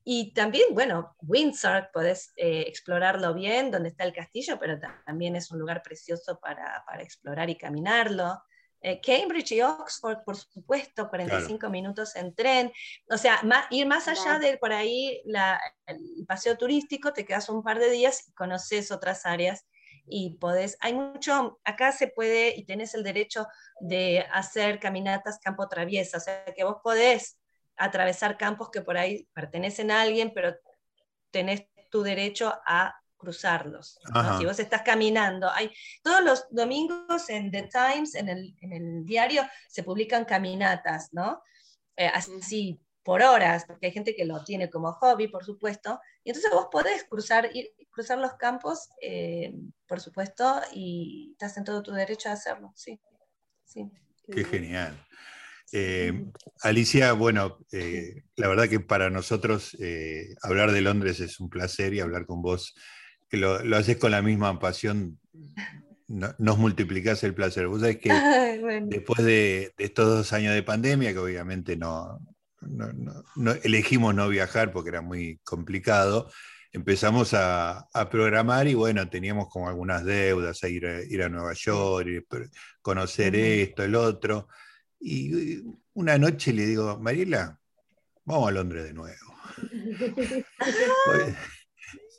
Y 0.03 0.33
también, 0.33 0.73
bueno, 0.73 1.15
Windsor, 1.21 1.91
podés 1.93 2.33
explorarlo 2.35 3.35
bien, 3.35 3.69
donde 3.69 3.89
está 3.89 4.03
el 4.03 4.13
castillo, 4.13 4.57
pero 4.59 4.79
también 5.05 5.35
es 5.35 5.51
un 5.51 5.59
lugar 5.59 5.83
precioso 5.83 6.39
para, 6.39 6.83
para 6.87 7.03
explorar 7.03 7.51
y 7.51 7.57
caminarlo. 7.57 8.41
Eh, 8.81 8.99
Cambridge 8.99 9.51
y 9.51 9.61
Oxford, 9.61 10.23
por 10.25 10.35
supuesto, 10.35 11.07
45 11.07 11.69
minutos 11.69 12.15
en 12.15 12.33
tren. 12.33 12.71
O 13.09 13.17
sea, 13.17 13.41
ir 13.69 13.85
más 13.85 14.07
allá 14.07 14.39
de 14.39 14.57
por 14.57 14.73
ahí 14.73 15.21
el 15.85 16.25
paseo 16.27 16.57
turístico, 16.57 17.13
te 17.13 17.25
quedas 17.25 17.49
un 17.49 17.63
par 17.63 17.79
de 17.79 17.91
días 17.91 18.27
y 18.27 18.33
conoces 18.33 18.91
otras 18.91 19.25
áreas 19.25 19.65
y 20.05 20.37
podés, 20.37 20.77
hay 20.81 20.93
mucho, 20.93 21.59
acá 21.63 21.91
se 21.91 22.07
puede 22.07 22.55
y 22.57 22.65
tenés 22.65 22.93
el 22.95 23.03
derecho 23.03 23.47
de 23.79 24.25
hacer 24.33 24.79
caminatas 24.79 25.39
campo 25.39 25.67
traviesa, 25.67 26.17
o 26.17 26.21
sea 26.21 26.43
que 26.45 26.63
vos 26.63 26.77
podés 26.83 27.39
atravesar 27.77 28.37
campos 28.37 28.69
que 28.71 28.81
por 28.81 28.97
ahí 28.97 29.27
pertenecen 29.33 29.91
a 29.91 30.01
alguien, 30.01 30.31
pero 30.33 30.55
tenés 31.31 31.67
tu 31.89 32.03
derecho 32.03 32.53
a 32.65 33.00
cruzarlos. 33.21 33.99
Si 34.37 34.45
vos 34.45 34.59
estás 34.59 34.81
caminando, 34.81 35.49
hay, 35.49 35.71
todos 36.03 36.21
los 36.21 36.45
domingos 36.49 37.29
en 37.29 37.51
The 37.51 37.69
Times, 37.71 38.15
en 38.15 38.27
el, 38.27 38.55
en 38.59 38.73
el 38.73 39.05
diario, 39.05 39.43
se 39.69 39.83
publican 39.83 40.25
caminatas, 40.25 41.13
¿no? 41.13 41.41
Eh, 41.95 42.07
así 42.07 42.81
por 43.03 43.21
horas, 43.21 43.65
porque 43.65 43.87
hay 43.87 43.91
gente 43.91 44.15
que 44.15 44.25
lo 44.25 44.43
tiene 44.43 44.69
como 44.69 44.91
hobby, 44.93 45.27
por 45.27 45.43
supuesto, 45.43 45.99
y 46.23 46.29
entonces 46.29 46.51
vos 46.51 46.67
podés 46.71 47.03
cruzar, 47.05 47.49
cruzar 47.89 48.19
los 48.19 48.33
campos, 48.35 48.89
eh, 49.01 49.53
por 49.87 49.99
supuesto, 49.99 50.61
y 50.73 51.29
estás 51.31 51.57
en 51.57 51.63
todo 51.63 51.81
tu 51.81 51.91
derecho 51.91 52.29
a 52.29 52.33
hacerlo, 52.33 52.71
sí. 52.75 52.99
sí. 53.65 53.89
Qué 54.31 54.43
genial. 54.45 54.95
Eh, 55.73 56.25
Alicia, 56.61 57.13
bueno, 57.13 57.59
eh, 57.71 58.23
la 58.35 58.47
verdad 58.47 58.69
que 58.69 58.79
para 58.79 59.09
nosotros 59.09 59.75
hablar 60.43 60.71
de 60.71 60.81
Londres 60.81 61.19
es 61.19 61.39
un 61.39 61.49
placer 61.49 61.93
y 61.93 62.01
hablar 62.01 62.25
con 62.25 62.41
vos, 62.41 62.75
que 63.31 63.37
lo, 63.37 63.77
haces 63.77 63.95
con 63.95 64.11
la 64.11 64.21
misma 64.21 64.59
pasión, 64.59 65.17
nos 66.07 66.57
multiplicás 66.57 67.23
el 67.23 67.33
placer. 67.33 67.67
Vos 67.67 67.79
sabés 67.79 67.97
que 67.97 68.09
después 68.87 69.23
de, 69.23 69.73
estos 69.77 70.05
dos 70.05 70.33
años 70.33 70.53
de 70.53 70.63
pandemia, 70.63 71.13
que 71.13 71.19
obviamente 71.19 71.77
no, 71.77 72.19
no, 72.59 73.53
elegimos 73.63 74.13
no 74.13 74.27
viajar 74.27 74.73
porque 74.73 74.89
era 74.89 75.01
muy 75.01 75.39
complicado, 75.45 76.29
empezamos 76.73 77.33
a, 77.33 77.87
programar 78.11 78.67
y 78.67 78.73
bueno, 78.73 79.09
teníamos 79.09 79.47
como 79.47 79.69
algunas 79.69 80.03
deudas, 80.03 80.61
a 80.65 80.67
ir, 80.67 80.85
a, 80.85 81.01
ir 81.01 81.23
a 81.23 81.29
Nueva 81.29 81.53
York, 81.53 82.27
conocer 82.81 83.33
esto, 83.37 83.83
el 83.83 83.95
otro. 83.95 84.49
Y 84.99 85.63
una 85.93 86.17
noche 86.17 86.51
le 86.51 86.65
digo, 86.65 86.99
Mariela, 86.99 87.57
vamos 88.25 88.49
a 88.49 88.51
Londres 88.51 88.83
de 88.83 88.93
nuevo. 88.93 89.35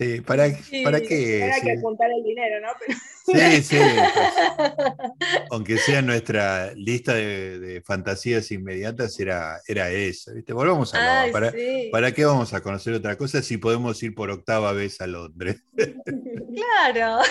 Sí, 0.03 0.21
¿para, 0.21 0.49
¿para 0.85 1.01
qué? 1.01 1.49
Para 1.49 1.61
que 1.61 1.73
apuntar 1.79 2.11
el 2.11 2.25
dinero, 2.25 2.61
¿no? 2.61 2.69
Sí, 3.25 3.62
sí. 3.62 3.77
Pues, 4.57 5.43
aunque 5.51 5.79
sea 5.79 6.03
nuestra 6.03 6.73
lista 6.75 7.15
de, 7.15 7.83
fantasías 7.85 8.51
inmediatas, 8.51 9.19
era, 9.21 9.61
era 9.67 9.91
esa. 9.91 10.33
¿viste? 10.33 10.53
Volvamos 10.53 10.93
a 10.95 11.25
Londres. 11.25 11.33
¿Para, 11.33 11.53
¿Para 11.91 12.12
qué 12.12 12.25
vamos 12.25 12.53
a 12.53 12.62
conocer 12.62 12.95
otra 12.95 13.17
cosa 13.17 13.43
si 13.43 13.59
podemos 13.59 14.03
ir 14.03 14.15
por 14.15 14.31
octava 14.31 14.73
vez 14.73 15.01
a 15.01 15.07
Londres? 15.07 15.62
Claro, 16.55 17.23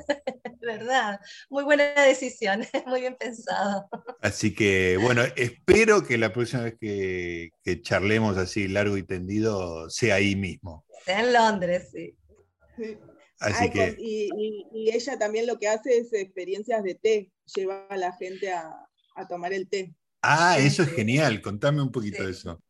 verdad. 0.60 1.20
Muy 1.50 1.62
buena 1.64 1.92
decisión, 2.06 2.64
muy 2.86 3.02
bien 3.02 3.16
pensado. 3.16 3.86
Así 4.22 4.54
que, 4.54 4.96
bueno, 4.96 5.22
espero 5.36 6.02
que 6.02 6.16
la 6.16 6.32
próxima 6.32 6.62
vez 6.62 6.76
que, 6.80 7.50
que 7.62 7.82
charlemos 7.82 8.38
así 8.38 8.68
largo 8.68 8.96
y 8.96 9.02
tendido 9.02 9.90
sea 9.90 10.14
ahí 10.14 10.36
mismo. 10.36 10.86
En 11.06 11.32
Londres, 11.32 11.90
sí. 11.92 12.16
Así 13.40 13.70
que... 13.70 13.96
y, 13.98 14.90
ella 14.90 15.18
también 15.18 15.46
lo 15.46 15.58
que 15.58 15.68
hace 15.68 15.98
es 15.98 16.12
experiencias 16.12 16.82
de 16.82 16.94
té, 16.94 17.32
lleva 17.54 17.86
a 17.88 17.96
la 17.96 18.12
gente 18.12 18.52
a, 18.52 18.88
tomar 19.28 19.52
el 19.52 19.68
té. 19.68 19.94
Ah, 20.22 20.56
eso 20.58 20.82
es 20.82 20.92
genial, 20.92 21.42
contame 21.42 21.82
un 21.82 21.90
poquito 21.90 22.24
de 22.24 22.30
eso. 22.30 22.62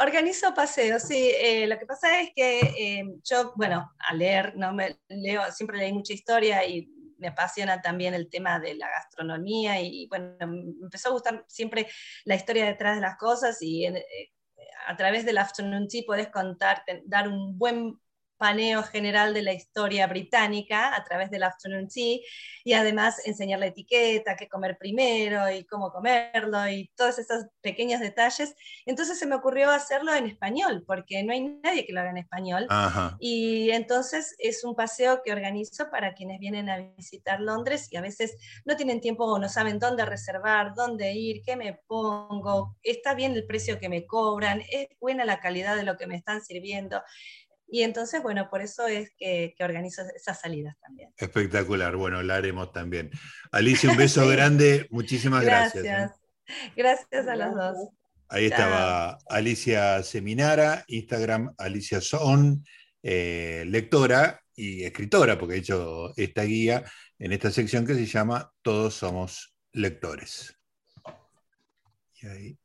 Organizo 0.00 0.54
paseos, 0.54 1.02
sí. 1.02 1.32
Eh, 1.40 1.66
lo 1.66 1.78
que 1.78 1.86
pasa 1.86 2.20
es 2.20 2.30
que 2.34 2.60
eh, 2.60 3.04
yo, 3.24 3.52
bueno, 3.56 3.90
a 3.98 4.14
leer, 4.14 4.56
no 4.56 4.72
me 4.72 4.98
leo, 5.08 5.42
siempre 5.50 5.78
leí 5.78 5.92
mucha 5.92 6.12
historia 6.12 6.64
y 6.66 6.88
me 7.18 7.28
apasiona 7.28 7.80
también 7.80 8.14
el 8.14 8.28
tema 8.30 8.60
de 8.60 8.74
la 8.74 8.88
gastronomía 8.88 9.80
y, 9.80 10.06
bueno, 10.08 10.36
me 10.46 10.84
empezó 10.84 11.08
a 11.08 11.12
gustar 11.12 11.44
siempre 11.48 11.88
la 12.24 12.34
historia 12.34 12.66
detrás 12.66 12.96
de 12.96 13.02
las 13.02 13.16
cosas 13.16 13.58
y 13.60 13.86
eh, 13.86 14.04
a 14.88 14.96
través 14.96 15.26
del 15.26 15.36
Afternoon 15.36 15.86
Tea 15.86 16.02
puedes 16.06 16.28
contar, 16.28 16.82
dar 17.04 17.28
un 17.28 17.58
buen 17.58 18.00
paneo 18.38 18.82
general 18.82 19.34
de 19.34 19.42
la 19.42 19.52
historia 19.52 20.06
británica 20.06 20.94
a 20.94 21.04
través 21.04 21.30
del 21.30 21.42
afternoon 21.42 21.88
tea 21.88 22.18
y 22.64 22.72
además 22.72 23.20
enseñar 23.26 23.58
la 23.58 23.66
etiqueta, 23.66 24.36
qué 24.36 24.48
comer 24.48 24.78
primero 24.78 25.50
y 25.50 25.64
cómo 25.64 25.90
comerlo 25.90 26.68
y 26.68 26.90
todos 26.96 27.18
esos 27.18 27.46
pequeños 27.60 28.00
detalles. 28.00 28.54
Entonces 28.86 29.18
se 29.18 29.26
me 29.26 29.34
ocurrió 29.34 29.70
hacerlo 29.70 30.14
en 30.14 30.26
español, 30.26 30.84
porque 30.86 31.22
no 31.22 31.32
hay 31.32 31.40
nadie 31.40 31.84
que 31.84 31.92
lo 31.92 32.00
haga 32.00 32.10
en 32.10 32.18
español. 32.18 32.66
Y 33.18 33.70
entonces 33.70 34.34
es 34.38 34.64
un 34.64 34.74
paseo 34.74 35.20
que 35.24 35.32
organizo 35.32 35.90
para 35.90 36.14
quienes 36.14 36.38
vienen 36.38 36.70
a 36.70 36.78
visitar 36.78 37.40
Londres 37.40 37.88
y 37.90 37.96
a 37.96 38.00
veces 38.00 38.36
no 38.64 38.76
tienen 38.76 39.00
tiempo 39.00 39.24
o 39.24 39.38
no 39.38 39.48
saben 39.48 39.78
dónde 39.78 40.04
reservar, 40.04 40.74
dónde 40.74 41.12
ir, 41.12 41.42
qué 41.44 41.56
me 41.56 41.80
pongo, 41.86 42.76
está 42.82 43.14
bien 43.14 43.32
el 43.32 43.46
precio 43.46 43.78
que 43.78 43.88
me 43.88 44.06
cobran, 44.06 44.62
es 44.70 44.88
buena 45.00 45.24
la 45.24 45.40
calidad 45.40 45.76
de 45.76 45.82
lo 45.82 45.96
que 45.96 46.06
me 46.06 46.16
están 46.16 46.42
sirviendo. 46.42 47.02
Y 47.70 47.82
entonces, 47.82 48.22
bueno, 48.22 48.48
por 48.48 48.62
eso 48.62 48.86
es 48.86 49.10
que, 49.18 49.54
organizo 49.60 50.02
esas 50.16 50.40
salidas 50.40 50.76
también. 50.80 51.12
Espectacular, 51.16 51.96
bueno, 51.96 52.22
la 52.22 52.36
haremos 52.36 52.72
también. 52.72 53.10
Alicia, 53.52 53.90
un 53.90 53.96
beso 53.96 54.26
grande, 54.28 54.86
muchísimas 54.90 55.44
gracias. 55.44 55.84
¿eh? 55.84 55.88
Gracias, 56.76 57.06
gracias 57.10 57.28
a 57.28 57.36
los 57.36 57.54
dos. 57.54 57.88
Ahí 58.30 58.46
estaba 58.46 59.18
Alicia 59.28 60.02
Seminara, 60.02 60.84
Instagram 60.86 61.54
Alicia 61.56 62.00
Son, 62.00 62.64
eh, 63.02 63.64
lectora 63.66 64.40
y 64.54 64.84
escritora, 64.84 65.38
porque 65.38 65.54
he 65.54 65.58
hecho 65.58 66.12
esta 66.16 66.42
guía 66.42 66.84
en 67.18 67.32
esta 67.32 67.50
sección 67.50 67.86
que 67.86 67.94
se 67.94 68.06
llama 68.06 68.52
Todos 68.62 68.94
somos 68.94 69.54
lectores. 69.72 70.54
Y 72.20 72.26
ahí 72.26 72.58